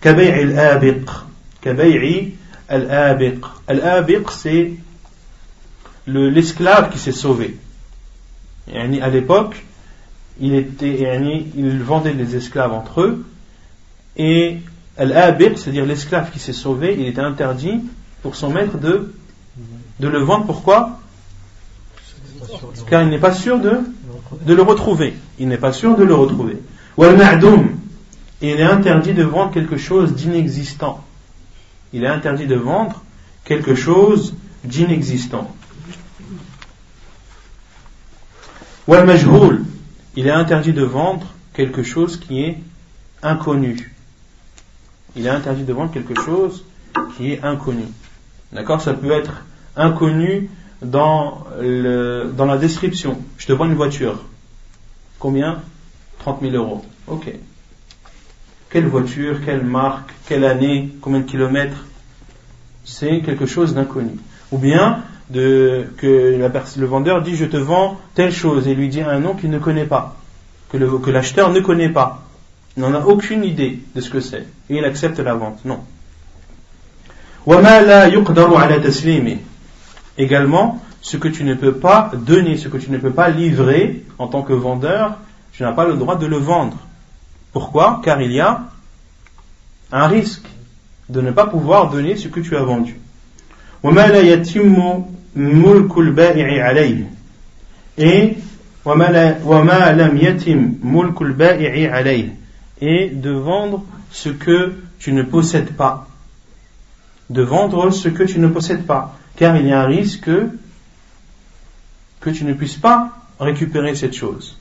[0.00, 1.08] Kabay'i al-abiq.
[1.60, 2.34] Kabay'i
[2.68, 3.40] al-abiq.
[3.66, 4.72] Al-abiq, c'est
[6.06, 7.56] l'esclave qui s'est sauvé.
[8.72, 9.64] à l'époque,
[10.40, 11.18] il, était,
[11.56, 13.24] il vendait les esclaves entre eux
[14.16, 14.58] et
[14.96, 17.80] Al-Abiq, c'est-à-dire l'esclave qui s'est sauvé, il était interdit
[18.22, 19.12] pour son maître de,
[20.00, 20.46] le vendre.
[20.46, 21.00] Pourquoi?
[22.88, 23.80] Car il n'est pas sûr de,
[24.44, 25.14] de le retrouver.
[25.38, 26.58] Il n'est pas sûr de le retrouver.
[26.96, 27.76] Ou Al-Ma'doum.
[28.42, 31.04] Il est interdit de vendre quelque chose d'inexistant
[31.92, 33.02] il est interdit de vendre
[33.44, 34.34] quelque chose
[34.64, 35.54] d'inexistant.
[38.86, 39.64] Wal majhoul,
[40.16, 42.58] il est interdit de vendre quelque chose qui est
[43.22, 43.94] inconnu.
[45.16, 46.64] Il est interdit de vendre quelque chose
[47.16, 47.84] qui est inconnu.
[48.52, 48.80] D'accord?
[48.80, 49.44] Ça peut être
[49.76, 50.50] inconnu
[50.82, 53.18] dans, la description.
[53.38, 54.22] Je te vends une voiture.
[55.18, 55.60] Combien?
[56.20, 56.84] 30 000 euros.
[57.06, 57.32] Ok
[58.70, 61.84] quelle voiture, quelle marque, quelle année, combien de kilomètres,
[62.84, 64.12] c'est quelque chose d'inconnu.
[64.52, 65.02] Ou bien
[65.32, 66.36] que
[66.78, 69.58] le vendeur dit je te vends telle chose et lui dit un nom qu'il ne
[69.58, 70.16] connaît pas,
[70.70, 72.22] que l'acheteur ne connaît pas.
[72.76, 74.46] Il n'en a aucune idée de ce que c'est.
[74.68, 75.64] Et il accepte la vente.
[75.64, 75.80] Non.
[80.18, 84.04] Également, ce que tu ne peux pas donner, ce que tu ne peux pas livrer
[84.18, 85.16] en tant que vendeur
[85.60, 86.78] tu n'as pas le droit de le vendre.
[87.52, 88.00] Pourquoi?
[88.02, 88.62] Car il y a
[89.92, 90.46] un risque
[91.10, 92.98] de ne pas pouvoir donner ce que tu as vendu.
[97.98, 98.36] Et
[102.80, 106.08] et de vendre ce que tu ne possèdes pas.
[107.28, 109.16] De vendre ce que tu ne possèdes pas.
[109.36, 110.30] Car il y a un risque
[112.20, 114.56] que tu ne puisses pas récupérer cette chose.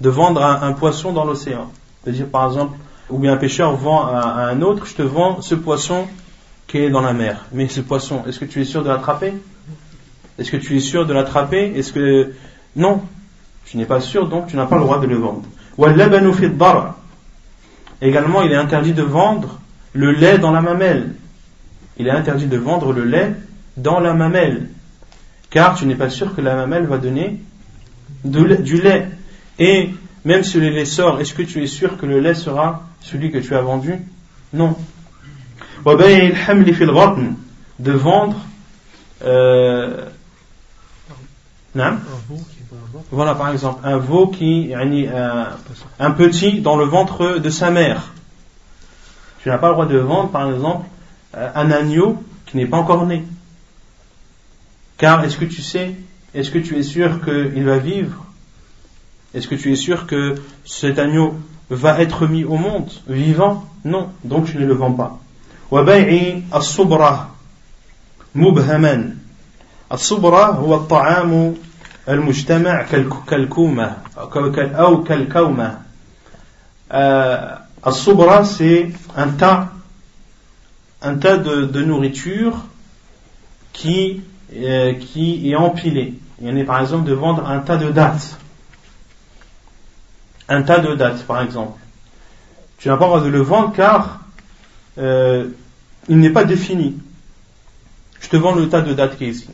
[0.00, 1.70] De vendre un, poisson dans l'océan.
[2.02, 2.78] C'est-à-dire par exemple,
[3.10, 6.06] ou bien un pêcheur vend à, un autre, je te vends ce poisson
[6.66, 7.44] qui est dans la mer.
[7.52, 9.34] Mais ce poisson, est-ce que tu es sûr de l'attraper?
[10.38, 11.72] Est-ce que tu es sûr de l'attraper?
[11.76, 12.32] Est-ce que
[12.74, 13.02] non?
[13.66, 15.42] Tu n'es pas sûr, donc tu n'as pas le droit de le vendre.
[18.02, 19.60] Également, il est interdit de vendre
[19.92, 21.14] le lait dans la mamelle.
[21.98, 23.34] Il est interdit de vendre le lait
[23.76, 24.68] dans la mamelle.
[25.50, 27.40] Car tu n'es pas sûr que la mamelle va donner
[28.24, 29.08] du lait.
[29.58, 29.90] Et
[30.24, 33.30] même si le lait sort, est-ce que tu es sûr que le lait sera celui
[33.30, 33.94] que tu as vendu?
[34.52, 34.76] Non.
[37.78, 38.36] De vendre
[39.24, 40.06] euh,
[43.11, 45.45] voilà par exemple un veau qui euh,
[45.99, 48.11] un petit dans le ventre de sa mère.
[49.41, 50.87] Tu n'as pas le droit de vendre par exemple
[51.35, 53.23] euh, un agneau qui n'est pas encore né.
[54.97, 55.95] Car est-ce que tu sais,
[56.33, 58.25] est-ce que tu es sûr qu'il va vivre
[59.33, 60.35] Est-ce que tu es sûr que
[60.65, 61.35] cet agneau
[61.69, 65.19] va être mis au monde vivant Non, donc tu ne le vends pas.
[68.37, 69.15] مبهما
[69.91, 71.55] الصبرة هو الطعام
[72.09, 72.85] المجتمع
[73.27, 75.79] كالكومة أو كالكومة
[77.87, 79.69] الصبرة c'est un tas
[81.01, 82.65] un tas de, de nourriture
[83.73, 84.21] qui
[84.55, 86.13] euh, qui est empilé.
[86.39, 88.37] Il y en a par exemple de vendre un tas de dates.
[90.47, 91.77] Un tas de dates, par exemple.
[92.77, 94.21] Tu n'as pas le droit de le vendre car
[94.97, 95.49] euh,
[96.07, 96.97] il n'est pas défini.
[98.21, 99.49] Je te vends le tas de dates qui est ici.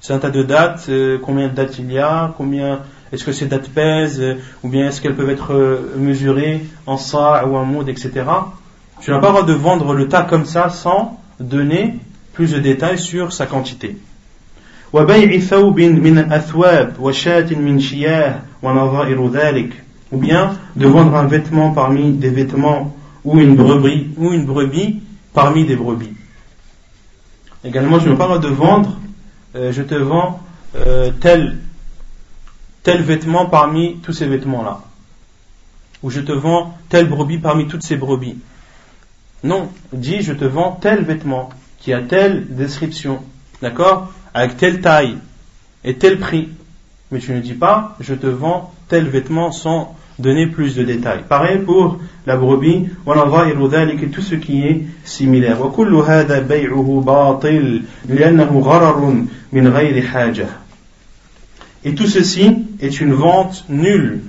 [0.00, 2.80] C'est un tas de dates, euh, combien de dates il y a, combien
[3.12, 6.96] est-ce que ces dates pèsent, euh, ou bien est-ce qu'elles peuvent être euh, mesurées en
[6.96, 8.10] ça ou en mode, etc.
[9.00, 11.96] Tu n'as pas le droit de vendre le tas comme ça sans donner
[12.32, 13.96] plus de détails sur sa quantité.
[14.92, 15.04] Ou
[20.16, 25.02] bien de vendre un vêtement parmi des vêtements ou une brebis ou une brebis
[25.34, 26.12] parmi des brebis.
[27.64, 28.97] Également, ne parle pas de vendre,
[29.58, 30.40] euh, je te vends
[30.76, 31.58] euh, tel,
[32.82, 34.80] tel vêtement parmi tous ces vêtements-là.
[36.02, 38.38] Ou je te vends tel brebis parmi toutes ces brebis.
[39.42, 41.48] Non, dis je te vends tel vêtement
[41.78, 43.22] qui a telle description,
[43.62, 44.12] d'accord?
[44.32, 45.18] Avec telle taille
[45.84, 46.50] et tel prix.
[47.10, 51.22] Mais tu ne dis pas je te vends tel vêtement sans donner plus de détails.
[51.28, 55.58] Pareil pour la brebis, et tout ce qui est similaire.
[61.84, 64.20] Et tout ceci est une vente nulle,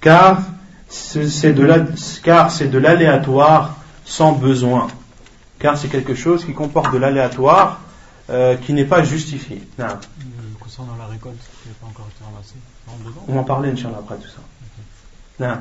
[0.00, 0.42] car
[0.88, 4.88] c'est de l'aléatoire sans besoin,
[5.58, 7.80] car c'est quelque chose qui comporte de l'aléatoire
[8.30, 9.62] euh, qui n'est pas justifié.
[10.58, 12.54] Concernant la récolte, qui n'est pas encore été ramassé,
[13.28, 14.40] on va en parler, Inch'Allah, après tout ça.
[15.40, 15.54] Euh,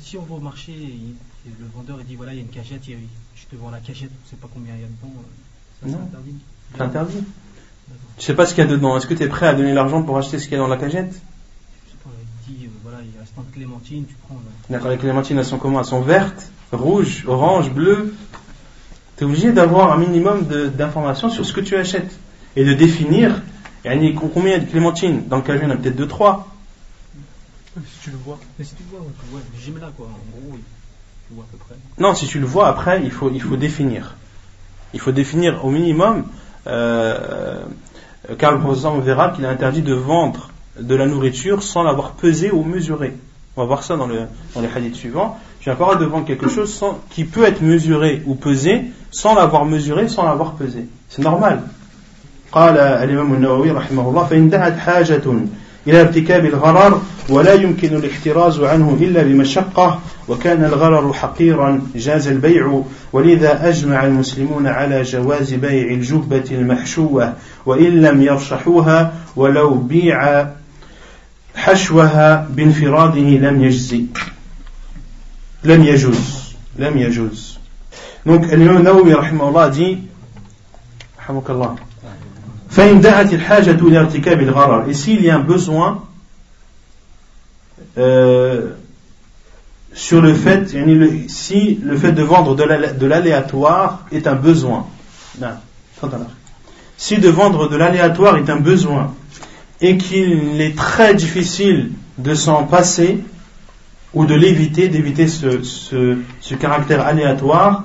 [0.00, 0.72] si on va au marché,
[1.46, 4.10] le vendeur il dit voilà, il y a une cachette, je te vends la cachette,
[4.10, 6.34] je ne sais pas combien il y a dedans, euh, c'est interdit.
[6.74, 7.24] C'est interdit.
[8.16, 9.74] Tu sais pas ce qu'il y a dedans, est-ce que tu es prêt à donner
[9.74, 12.10] l'argent pour acheter ce qu'il y a dans la cachette Je sais pas,
[12.48, 14.40] il dit euh, voilà, il reste de clémentines, tu prends.
[14.70, 15.80] D'accord, les clémentines elles sont comment?
[15.80, 18.14] Elles sont vertes, rouges, oranges, bleues?
[19.16, 22.18] Tu es obligé d'avoir un minimum d'informations sur ce que tu achètes
[22.54, 23.42] et de définir
[24.34, 25.26] combien il y a de clémentines.
[25.28, 26.44] Dans le casier, il y en a peut-être 2-3.
[27.75, 28.37] Si tu le vois.
[28.59, 30.07] Mais si tu le vois, ouais, là, quoi.
[30.07, 30.57] En gros,
[31.27, 31.75] tu vois à peu près.
[31.99, 34.15] Non, si tu le vois après, il faut, il faut définir.
[34.93, 36.25] Il faut définir au minimum,
[36.67, 37.63] euh,
[38.37, 42.51] car le professeur verra qu'il est interdit de vendre de la nourriture sans l'avoir pesé
[42.51, 43.13] ou mesuré.
[43.55, 45.39] On va voir ça dans, le, dans les hadiths suivants.
[45.61, 48.35] Tu n'as pas le droit de vendre quelque chose sans, qui peut être mesuré ou
[48.35, 50.87] pesé sans l'avoir mesuré, sans l'avoir pesé.
[51.09, 51.63] C'est normal.
[52.51, 55.21] قال الإمام النووي رحمه الله فإن دعت حاجة
[55.88, 62.82] إلى ارتكاب الغرر ولا يمكن الاحتراز عنه إلا بمشقة وكان الغرر حقيرا جاز البيع.
[63.12, 67.34] ولذا أجمع المسلمون على جواز بيع الجبة المحشوة
[67.66, 70.46] وإن لم يرشحوها ولو بيع
[71.54, 74.04] حشوها بانفراده لم يجزي
[75.64, 77.56] لم يجوز لم يجوز.
[78.26, 79.98] Donc, l'imam Nawawi, rahimahullah, dit,
[81.16, 81.76] rahimahullah,
[82.78, 82.92] Et
[84.94, 86.04] s'il y a un besoin
[87.96, 88.72] euh,
[89.94, 90.76] sur le fait,
[91.28, 94.86] si le fait de vendre de l'aléatoire est un besoin,
[96.98, 99.14] si de vendre de l'aléatoire est un besoin
[99.80, 103.24] et qu'il est très difficile de s'en passer
[104.12, 107.84] ou de l'éviter, d'éviter ce, ce, caractère aléatoire,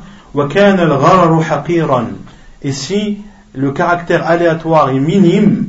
[2.64, 3.18] et si
[3.54, 5.68] le caractère aléatoire est minime,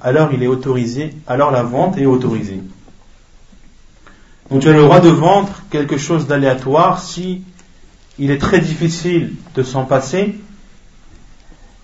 [0.00, 2.60] alors il est autorisé, alors la vente est autorisée.
[4.50, 7.42] Donc tu as le droit de vendre quelque chose d'aléatoire si
[8.18, 10.38] il est très difficile de s'en passer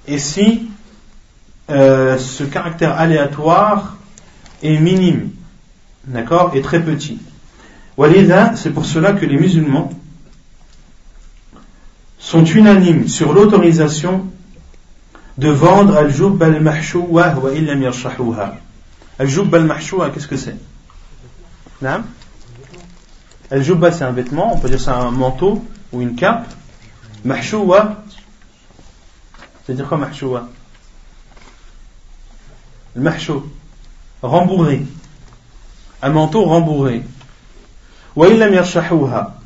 [0.07, 0.69] et si
[1.71, 3.97] euh, ce caractère aléatoire
[4.63, 5.31] est minime,
[6.07, 7.19] d'accord, et très petit.
[7.97, 9.91] Walida, c'est pour cela que les musulmans
[12.19, 14.27] sont unanimes sur l'autorisation
[15.39, 18.55] de vendre al-jub al-mahshouwa wa illam yarshahuha.
[19.19, 20.57] Al-jub al-mahshouwa, qu'est-ce que c'est?
[23.51, 26.49] Al-jubba, c'est un vêtement, on peut dire c'est un manteau ou une cape.
[27.25, 28.03] Mahshouwa,
[29.65, 30.49] c'est-à-dire quoi mahshouwa
[32.95, 33.45] Le mahshou,
[34.23, 34.85] rembourré.
[36.03, 37.03] Un manteau rembourré.
[38.17, 39.37] Wa illam yarshahuha.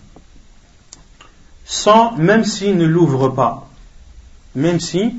[1.64, 3.65] Sans, même s'il ne l'ouvre pas.
[4.56, 5.14] Même si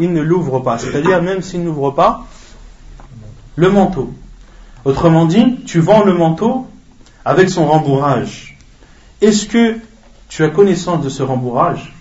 [0.00, 0.78] il ne l'ouvre pas.
[0.78, 2.26] C'est-à-dire même s'il n'ouvre pas
[3.56, 4.14] le manteau.
[4.84, 6.68] Autrement dit, tu vends le manteau
[7.24, 8.56] avec son rembourrage.
[9.20, 9.76] Est-ce que
[10.28, 11.92] tu as connaissance de ce rembourrage?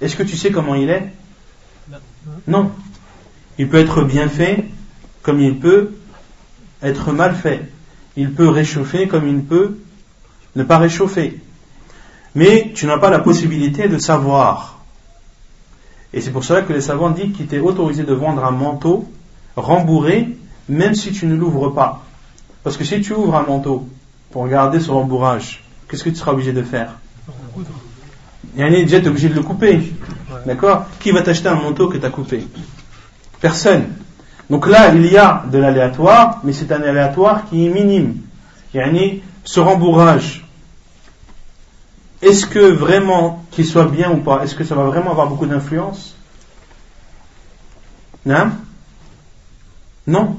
[0.00, 1.12] Est-ce que tu sais comment il est?
[2.46, 2.70] Non.
[3.58, 4.64] Il peut être bien fait
[5.22, 5.92] comme il peut
[6.82, 7.70] être mal fait.
[8.16, 9.78] Il peut réchauffer comme il peut
[10.54, 11.40] ne pas réchauffer.
[12.34, 14.71] Mais tu n'as pas la possibilité de savoir.
[16.14, 19.10] Et c'est pour cela que les savants disent qu'il t'est autorisé de vendre un manteau
[19.56, 20.28] rembourré,
[20.68, 22.04] même si tu ne l'ouvres pas.
[22.62, 23.86] Parce que si tu ouvres un manteau
[24.30, 26.94] pour garder son rembourrage, qu'est-ce que tu seras obligé de faire?
[28.54, 29.80] Il y a déjà, tu es obligé de le couper.
[30.46, 30.86] D'accord?
[31.00, 32.46] Qui va t'acheter un manteau que tu as coupé?
[33.40, 33.84] Personne.
[34.50, 38.16] Donc là, il y a de l'aléatoire, mais c'est un aléatoire qui est minime.
[38.74, 38.88] Il y a
[39.44, 40.41] ce rembourrage.
[42.22, 45.46] Est-ce que vraiment qu'il soit bien ou pas Est-ce que ça va vraiment avoir beaucoup
[45.46, 46.14] d'influence?
[48.24, 48.52] Non
[50.06, 50.36] Non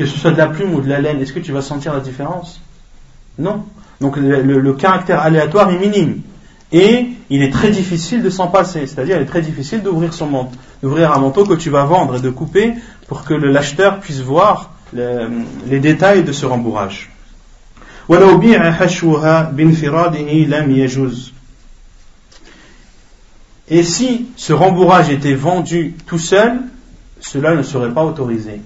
[0.00, 1.92] que ce soit de la plume ou de la laine, est-ce que tu vas sentir
[1.92, 2.58] la différence?
[3.38, 3.64] Non.
[4.00, 6.22] Donc le, caractère aléatoire est minime.
[6.72, 10.26] Et il est très difficile de s'en passer, c'est-à-dire il est très difficile d'ouvrir son
[10.26, 12.74] manteau, d'ouvrir un manteau que tu vas vendre et de couper
[13.08, 17.10] pour que l'acheteur puisse voir les détails de ce rembourrage.
[23.68, 26.58] Et si ce rembourrage était vendu tout seul,
[27.20, 28.62] cela ne serait pas autorisé.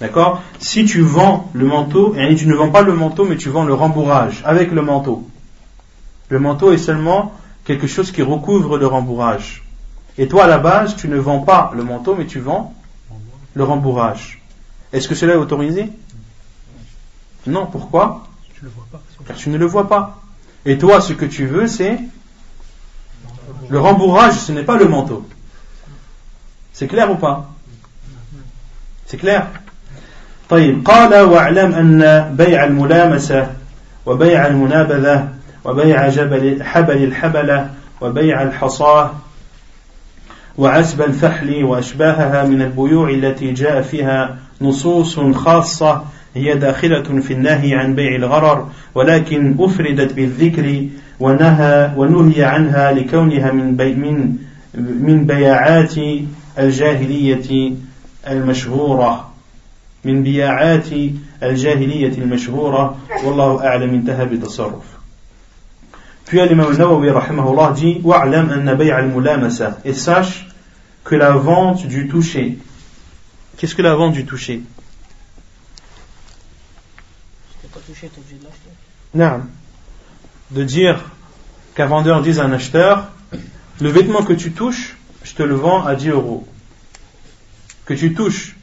[0.00, 0.42] D'accord?
[0.58, 3.64] Si tu vends le manteau, et tu ne vends pas le manteau, mais tu vends
[3.64, 5.28] le rembourrage avec le manteau.
[6.30, 7.34] Le manteau est seulement
[7.66, 9.64] quelque chose qui recouvre le rembourrage.
[10.16, 12.72] Et toi, à la base, tu ne vends pas le manteau, mais tu vends
[13.52, 14.40] le rembourrage.
[14.94, 15.90] Est-ce que cela est autorisé?
[17.47, 18.27] Non, pourquoi
[19.27, 20.21] Car tu ne le vois pas.
[20.65, 21.99] Et toi, ce que tu veux, c'est
[23.69, 25.27] le rembourrage, ce n'est pas le manteau.
[26.73, 27.49] C'est clair ou pas
[29.05, 29.47] C'est clair
[30.49, 33.51] طيب قال واعلم أن بيع الملامسة
[34.05, 35.29] وبيع المنابذة
[35.63, 37.69] وبيع جبل حبل الحبلة
[38.01, 39.11] وبيع الحصاة
[40.57, 46.03] وعسب الفحل وأشباهها من البيوع التي جاء فيها نصوص خاصة
[46.34, 50.86] هي داخلة في النهي عن بيع الغرر ولكن أفردت بالذكر
[51.20, 54.36] ونهى ونهي عنها لكونها من بي من
[54.74, 55.94] من بياعات
[56.58, 57.72] الجاهلية
[58.28, 59.30] المشهورة.
[60.04, 60.88] من بياعات
[61.42, 62.96] الجاهلية المشهورة.
[63.24, 65.00] والله أعلم انتهى بتصرف.
[66.26, 69.78] Puis l'imam Nawawi rahimahullah dit Wa'lam anna bay' al-mulamasa.
[69.84, 70.46] Et sache
[71.02, 72.56] que la vente du toucher.
[73.56, 74.62] Qu'est-ce que la vente du toucher?
[79.14, 79.42] Non.
[80.50, 81.04] De dire
[81.74, 83.10] qu'un vendeur dise à un acheteur
[83.80, 86.46] Le vêtement que tu touches, je te le vends à 10 euros.
[87.86, 88.56] Que tu touches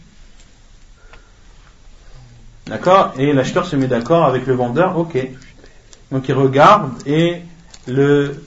[2.68, 3.14] D'accord?
[3.18, 5.18] Et l'acheteur se met d'accord avec le vendeur, ok.
[6.12, 7.42] Donc il regarde et
[7.88, 8.44] le,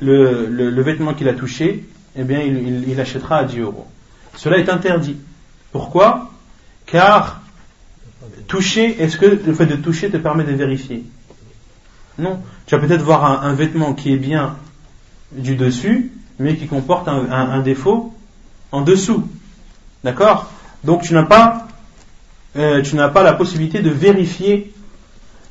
[0.00, 1.84] le, vêtement qu'il a touché,
[2.16, 3.86] eh bien il, il, achètera à 10 euros.
[4.36, 5.16] Cela est interdit.
[5.72, 6.30] Pourquoi?
[6.86, 7.40] Car
[8.46, 11.04] toucher, est-ce que le fait de toucher te permet de vérifier?
[12.18, 12.40] Non.
[12.66, 14.56] Tu vas peut-être voir un, vêtement qui est bien
[15.32, 18.12] du dessus, mais qui comporte un, défaut
[18.72, 19.28] en dessous.
[20.04, 20.50] D'accord?
[20.84, 21.68] Donc tu n'as pas,
[22.56, 24.72] euh, pas la possibilité de vérifier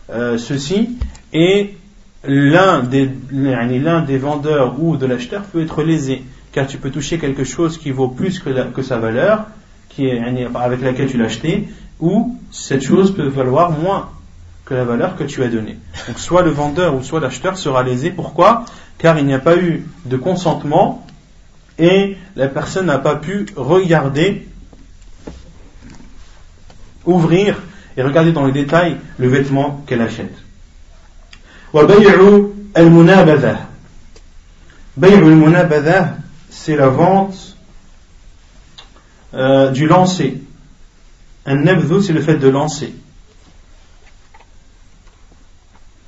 [0.09, 0.97] euh, ceci
[1.33, 1.75] et
[2.23, 7.77] l'un des, vendeurs ou de l'acheteur peut être lésé car tu peux toucher quelque chose
[7.77, 9.47] qui vaut plus que, sa valeur
[10.55, 11.67] avec laquelle tu l'as acheté
[11.99, 14.09] ou cette chose peut valoir moins
[14.65, 15.77] que la valeur que tu as donnée.
[16.07, 18.11] Donc soit le vendeur ou soit l'acheteur sera lésé.
[18.11, 18.65] Pourquoi?
[18.97, 21.05] Car il n'y a pas eu de consentement
[21.79, 24.47] et la personne n'a pas pu regarder,
[27.05, 27.61] ouvrir
[27.95, 30.33] et regarder dans les détails le vêtement qu'elle achète.
[36.49, 37.55] c'est la vente
[39.33, 40.41] euh, du lancer.
[41.47, 42.93] Un nabdhu, c'est le fait de lancer.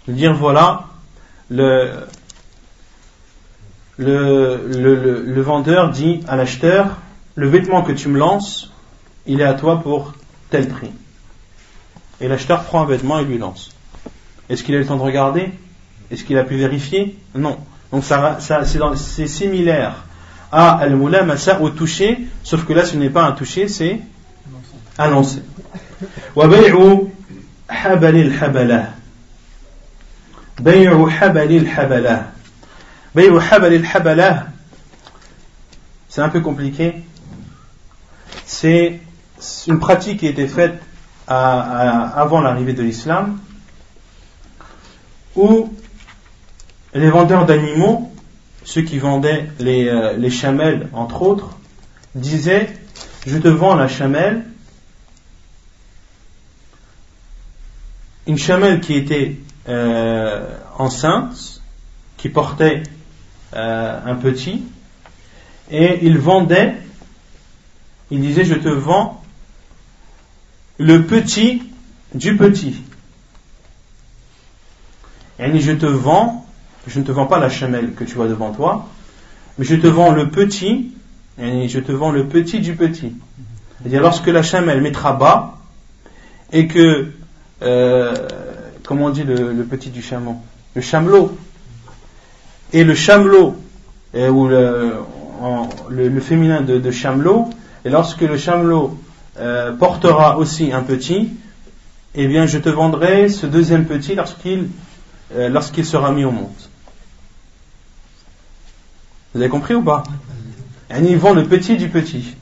[0.07, 0.87] De dire voilà,
[1.49, 2.05] le,
[5.41, 6.97] vendeur dit à l'acheteur
[7.35, 8.69] le vêtement que tu me lances,
[9.25, 10.13] il est à toi pour
[10.49, 10.91] tel prix.
[12.19, 13.71] Et l'acheteur prend un vêtement et lui lance.
[14.49, 15.51] Est-ce qu'il a eu le temps de regarder?
[16.11, 17.17] Est-ce qu'il a pu vérifier?
[17.33, 17.57] Non.
[17.93, 20.03] Donc c'est similaire
[20.51, 24.01] à al-mulamasa au toucher, sauf que là ce n'est pas un toucher, c'est
[24.98, 25.42] un lancer.
[26.36, 27.00] وبيع
[27.70, 28.94] حبل الحبلة
[30.60, 32.30] بيع حبل الحبلة
[33.14, 34.48] بيع حبل الحبلة
[36.08, 37.02] c'est un peu compliqué
[38.46, 39.00] c'est
[39.66, 40.80] une pratique qui était faite
[41.26, 43.38] à, à, avant l'arrivée de l'islam
[45.36, 45.72] où
[46.94, 48.14] les vendeurs d'animaux
[48.64, 51.58] ceux qui vendaient les, euh, les chamelles, entre autres,
[52.14, 52.68] disaient
[53.26, 54.44] Je te vends la chamelle,
[58.29, 59.35] une chamelle qui était
[59.67, 61.61] euh, enceinte,
[62.15, 62.83] qui portait
[63.55, 64.63] euh, un petit,
[65.71, 66.75] et il vendait,
[68.11, 69.23] il disait Je te vends
[70.77, 71.63] le petit
[72.13, 72.75] du petit.
[75.39, 76.45] Et je te vends
[76.87, 78.87] je ne te vends pas la chamelle que tu vois devant toi,
[79.57, 80.91] mais je te vends le petit,
[81.37, 83.13] et je te vends le petit du petit.
[83.79, 85.57] C'est-à-dire lorsque la chamelle mettra bas,
[86.51, 87.11] et que,
[87.61, 88.13] euh,
[88.83, 90.37] comment on dit le, petit du chameau?
[90.75, 91.37] Le chamelot.
[92.73, 93.55] Et le chamelot,
[94.15, 94.93] euh, ou le,
[95.89, 97.49] le, féminin de, chamelot,
[97.83, 98.97] et lorsque le chamelot
[99.39, 101.31] euh, portera aussi un petit,
[102.15, 104.69] eh bien je te vendrai ce deuxième petit lorsqu'il
[105.35, 106.49] lorsqu'il sera mis au monde.
[109.33, 110.03] Vous avez compris ou pas?
[110.89, 112.35] Ils vendent le petit du petit.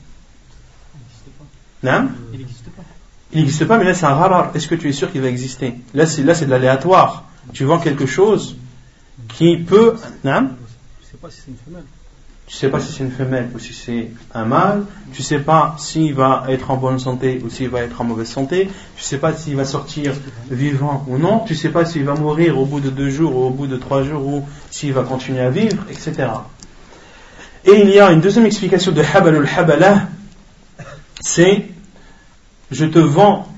[1.82, 2.08] Non
[3.32, 3.78] Il n'existe pas.
[3.78, 4.50] Mais là c'est un rare.
[4.54, 5.74] Est-ce que tu es sûr qu'il va exister?
[5.94, 7.24] Là c'est là c'est de l'aléatoire.
[7.52, 8.56] Tu vends quelque chose
[9.28, 9.94] qui peut.
[10.22, 10.30] Tu
[11.10, 11.84] sais pas si c'est une femelle.
[12.46, 14.84] Tu sais pas si c'est une femelle ou si c'est un mâle.
[15.12, 18.28] Tu sais pas s'il va être en bonne santé ou s'il va être en mauvaise
[18.28, 18.70] santé.
[18.96, 20.14] Tu sais pas s'il va sortir
[20.50, 21.40] vivant ou non.
[21.40, 23.76] Tu sais pas s'il va mourir au bout de deux jours ou au bout de
[23.76, 26.28] trois jours ou s'il va continuer à vivre, etc.
[27.66, 30.08] Et il y a une deuxième explication de Habalul Habala,
[31.20, 31.66] c'est
[32.70, 33.52] je te vends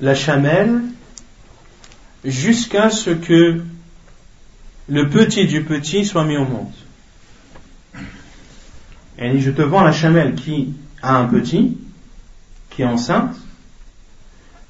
[0.00, 0.82] la chamelle
[2.24, 3.62] jusqu'à ce que
[4.88, 6.72] le petit du petit soit mis au monde.
[9.18, 11.78] Et je te vends la chamelle qui a un petit,
[12.70, 13.36] qui est enceinte,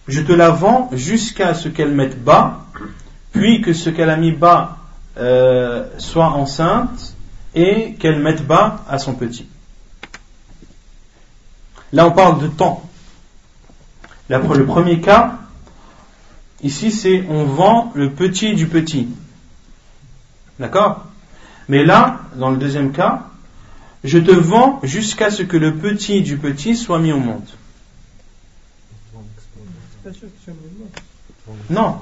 [0.06, 2.66] je te la vends jusqu'à ce qu'elle mette bas,
[3.32, 4.78] puis que ce qu'elle a mis bas
[5.16, 7.14] euh, soit enceinte,
[7.54, 9.46] et qu'elle mette bas à son petit.
[11.92, 12.82] Là, on parle de temps.
[14.28, 15.38] Le premier cas,
[16.62, 19.08] ici, c'est on vend le petit du petit.
[20.58, 21.04] D'accord?
[21.68, 23.28] Mais là, dans le deuxième cas,
[24.02, 27.48] je te vends jusqu'à ce que le petit du petit soit mis au monde.
[31.70, 31.96] Non.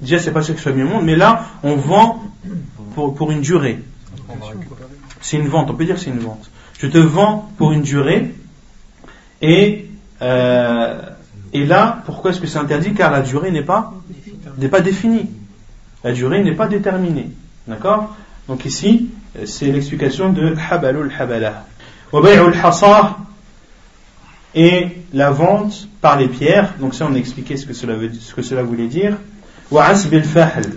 [0.00, 2.22] Déjà, c'est pas sûr que soit mis au monde, mais là, on vend
[2.94, 3.78] pour, une durée.
[5.20, 6.50] C'est une vente, on peut dire c'est une vente.
[6.78, 8.34] Je te vends pour une durée
[9.40, 9.88] et,
[10.20, 11.00] euh,
[11.53, 13.93] et là, pourquoi est-ce que c'est interdit Car la durée n'est pas,
[14.57, 15.29] n'est pas définie.
[16.03, 17.31] La durée n'est pas déterminée.
[17.67, 18.15] D'accord
[18.47, 19.09] Donc ici,
[19.45, 21.65] c'est l'explication de Habalul Habala.
[24.55, 28.11] Et la vente par les pierres, donc ça on a expliqué ce que cela, veut,
[28.13, 29.17] ce que cela voulait dire.
[29.71, 30.73] وعسب الفحل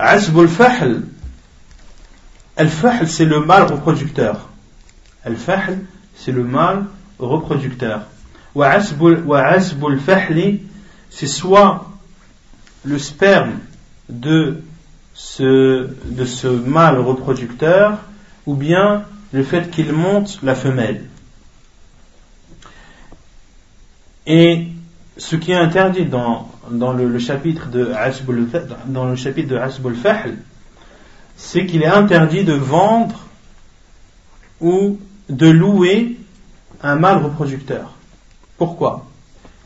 [0.00, 1.02] عسب الفحل
[2.58, 4.48] Al-Fahl, c'est le mâle reproducteur.
[5.24, 5.78] Al-Fahl,
[6.14, 6.86] c'est le mâle
[7.18, 8.06] reproducteur.
[8.53, 10.61] Wa asbul fahli,
[11.09, 11.89] c'est soit
[12.83, 13.59] le sperme
[14.09, 14.61] de
[15.13, 15.87] ce,
[16.65, 17.99] mâle reproducteur,
[18.45, 21.05] ou bien le fait qu'il monte la femelle.
[24.25, 24.67] Et
[25.17, 28.47] ce qui est interdit dans, le, chapitre de Asbul,
[28.85, 30.37] dans le chapitre de Fahl,
[31.35, 33.19] c'est qu'il est interdit de vendre
[34.59, 34.99] ou
[35.29, 36.17] de louer
[36.83, 37.93] un mâle reproducteur.
[38.61, 39.07] Pourquoi?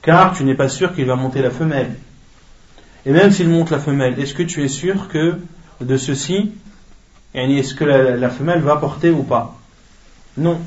[0.02, 1.96] Car tu n'es pas sûr qu'il va monter la femelle.
[3.06, 5.38] Et même s'il monte la femelle, est-ce que tu es sûr que
[5.82, 6.54] de ceci,
[7.34, 9.60] est-ce que la, femelle va porter ou pas?
[10.38, 10.62] Non.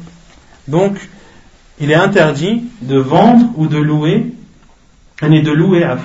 [0.66, 1.08] Donc,
[1.80, 4.26] il est interdit de vendre ou de louer,
[5.22, 5.96] et de louer à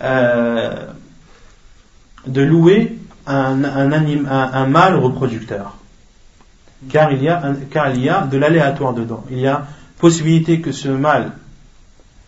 [0.00, 0.86] euh,
[2.26, 2.96] de louer
[3.26, 5.76] un, mâle reproducteur.
[6.88, 9.22] Car il, y a car il y a de l'aléatoire dedans.
[9.30, 9.66] Il y a
[9.98, 11.32] possibilité que ce mâle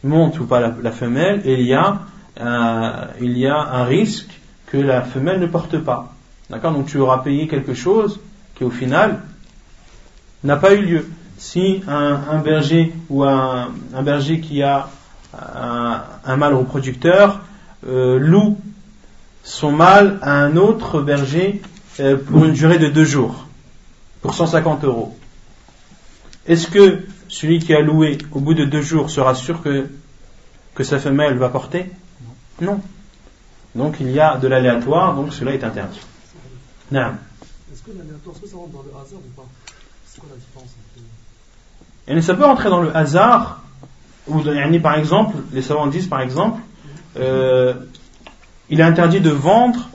[0.05, 2.01] monte ou pas la, femelle, il y, a,
[2.41, 2.91] euh,
[3.21, 6.13] il y a un risque que la femelle ne porte pas.
[6.51, 6.73] D'accord?
[6.73, 8.21] Donc tu auras payé quelque chose
[8.55, 9.21] qui au final
[10.43, 11.09] n'a pas eu lieu.
[11.39, 13.71] Si un, berger ou un,
[14.03, 14.89] berger qui a
[15.33, 17.41] un, mâle reproducteur
[17.87, 18.57] euh, loue
[19.45, 21.61] son mâle à un autre berger
[22.01, 23.47] euh, pour une durée de deux jours,
[24.23, 25.17] pour 150 euros.
[26.47, 29.89] Est-ce que celui qui a loué au bout de deux jours sera sûr que,
[30.77, 31.91] que sa femelle va porter?
[32.61, 32.81] Non.
[33.75, 36.01] Donc il y a de l'aléatoire, donc cela est interdit.
[36.93, 39.49] Est-ce que l'aléatoire, ça rentre dans le hasard ou pas?
[40.07, 40.77] C'est quoi la différence
[42.07, 43.65] Et ça peut rentrer dans le hasard,
[44.29, 44.41] ou
[44.81, 46.61] par exemple, les savants disent par exemple,
[47.17, 47.75] euh,
[48.71, 49.89] il est interdit de vendre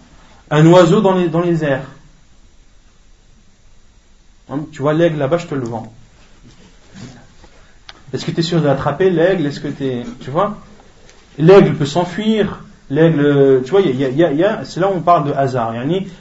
[0.51, 1.87] un oiseau dans les, dans les airs.
[4.73, 5.93] Tu vois l'aigle là-bas, je te le vends.
[8.14, 9.45] Est-ce que tu es sûr d'attraper l'aigle?
[9.45, 10.57] Est-ce que tu Tu vois?
[11.38, 15.28] L'aigle peut s'enfuir, L'aigle, tu vois, y a, y a, c'est là où on parle
[15.28, 15.74] de hasard.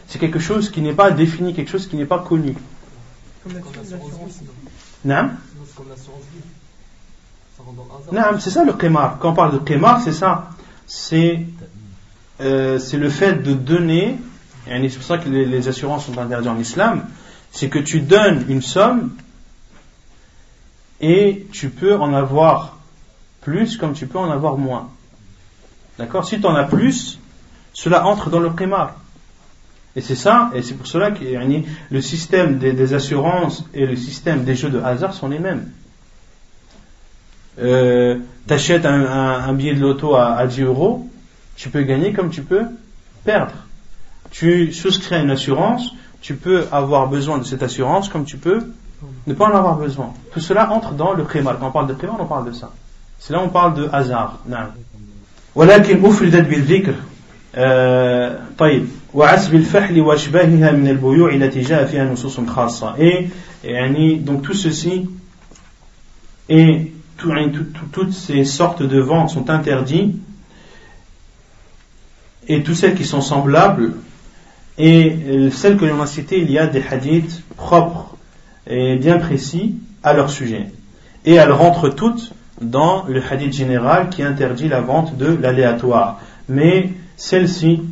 [0.06, 2.54] C'est quelque chose qui n'est pas défini, quelque chose qui n'est pas connu.
[5.02, 5.30] Non
[8.38, 9.18] c'est ça le qimar.
[9.18, 10.50] Quand on parle de qimar, c'est ça.
[10.86, 11.46] C'est
[12.40, 14.16] euh, c'est le fait de donner,
[14.66, 17.04] c'est pour ça que les, les assurances sont interdites en islam,
[17.50, 19.10] c'est que tu donnes une somme
[21.00, 22.78] et tu peux en avoir
[23.40, 24.90] plus comme tu peux en avoir moins.
[25.98, 26.24] D'accord?
[26.24, 27.18] Si tu en as plus,
[27.72, 28.96] cela entre dans le primar.
[29.96, 31.24] Et c'est ça, et c'est pour cela que
[31.90, 35.70] le système des, assurances et le système des jeux de hasard sont les mêmes.
[37.58, 41.08] Euh, tu achètes un, billet de loto à, à 10 euros,
[41.56, 42.66] tu peux gagner comme tu peux
[43.24, 43.54] perdre.
[44.30, 48.70] Tu souscris une assurance, tu peux avoir besoin de cette assurance comme tu peux
[49.27, 50.13] ne pas en avoir besoin.
[50.31, 51.59] Tout cela entre dans le primar.
[51.59, 52.71] Quand on parle de primar, on parle de ça.
[53.19, 54.39] C'est là on parle de hasard.
[55.55, 56.95] ولكن أفردت بالذكر
[57.55, 63.29] آه طيب وعسب الفحل وأشباهها من البيوع التي جاء فيها نصوص خاصة et
[63.63, 65.09] يعني donc tout ceci
[66.49, 70.15] et tout, tout, toutes ces sortes de ventes sont interdits
[72.47, 73.93] et toutes celles qui sont semblables
[74.79, 78.16] et celles que l'on a citées il y a des hadiths propres
[78.68, 80.66] et bien précis à leur sujet
[81.24, 86.20] et elles rentrent toutes dans le hadith général qui interdit la vente de l'aléatoire.
[86.48, 87.82] Mais celles-ci,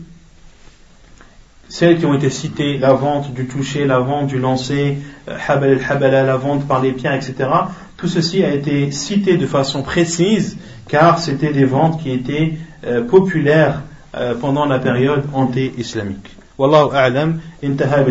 [1.69, 4.99] celles qui ont été citées, la vente du toucher, la vente du lancer,
[5.29, 7.51] euh, habal habala, la vente par les pieds, etc.,
[7.97, 10.57] tout ceci a été cité de façon précise
[10.89, 12.55] car c'était des ventes qui étaient
[12.87, 13.83] euh, populaires
[14.15, 16.37] euh, pendant la période anté-islamique.
[16.59, 18.03] Wallahu a'lam, intaha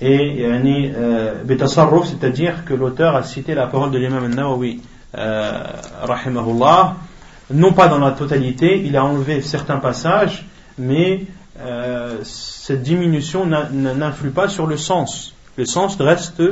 [0.00, 1.44] et euh,
[2.04, 4.80] c'est-à-dire que l'auteur a cité la parole de l'imam al-Nawawi,
[5.16, 5.62] euh,
[6.02, 6.96] rahimahullah,
[7.52, 10.46] non pas dans la totalité, il a enlevé certains passages,
[10.78, 11.24] mais
[11.60, 15.34] euh, cette diminution n'influe pas sur le sens.
[15.56, 16.42] Le sens reste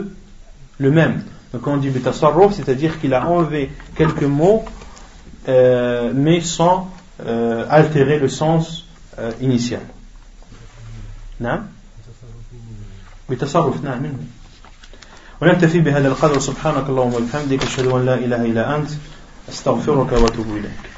[0.78, 1.22] le même.
[1.52, 4.64] Donc quand on dit betasarruf, c'est-à-dire qu'il a enlevé quelques mots,
[5.46, 6.90] mais sans
[7.70, 8.86] altérer le sens
[9.40, 9.82] initial.
[11.38, 11.60] Non
[13.30, 14.18] بتصرف نعم منه.
[15.42, 18.90] ونكتفي بهذا القدر سبحانك اللهم وبحمدك أشهد أن لا إله إلا أنت
[19.48, 20.95] أستغفرك وأتوب إليك.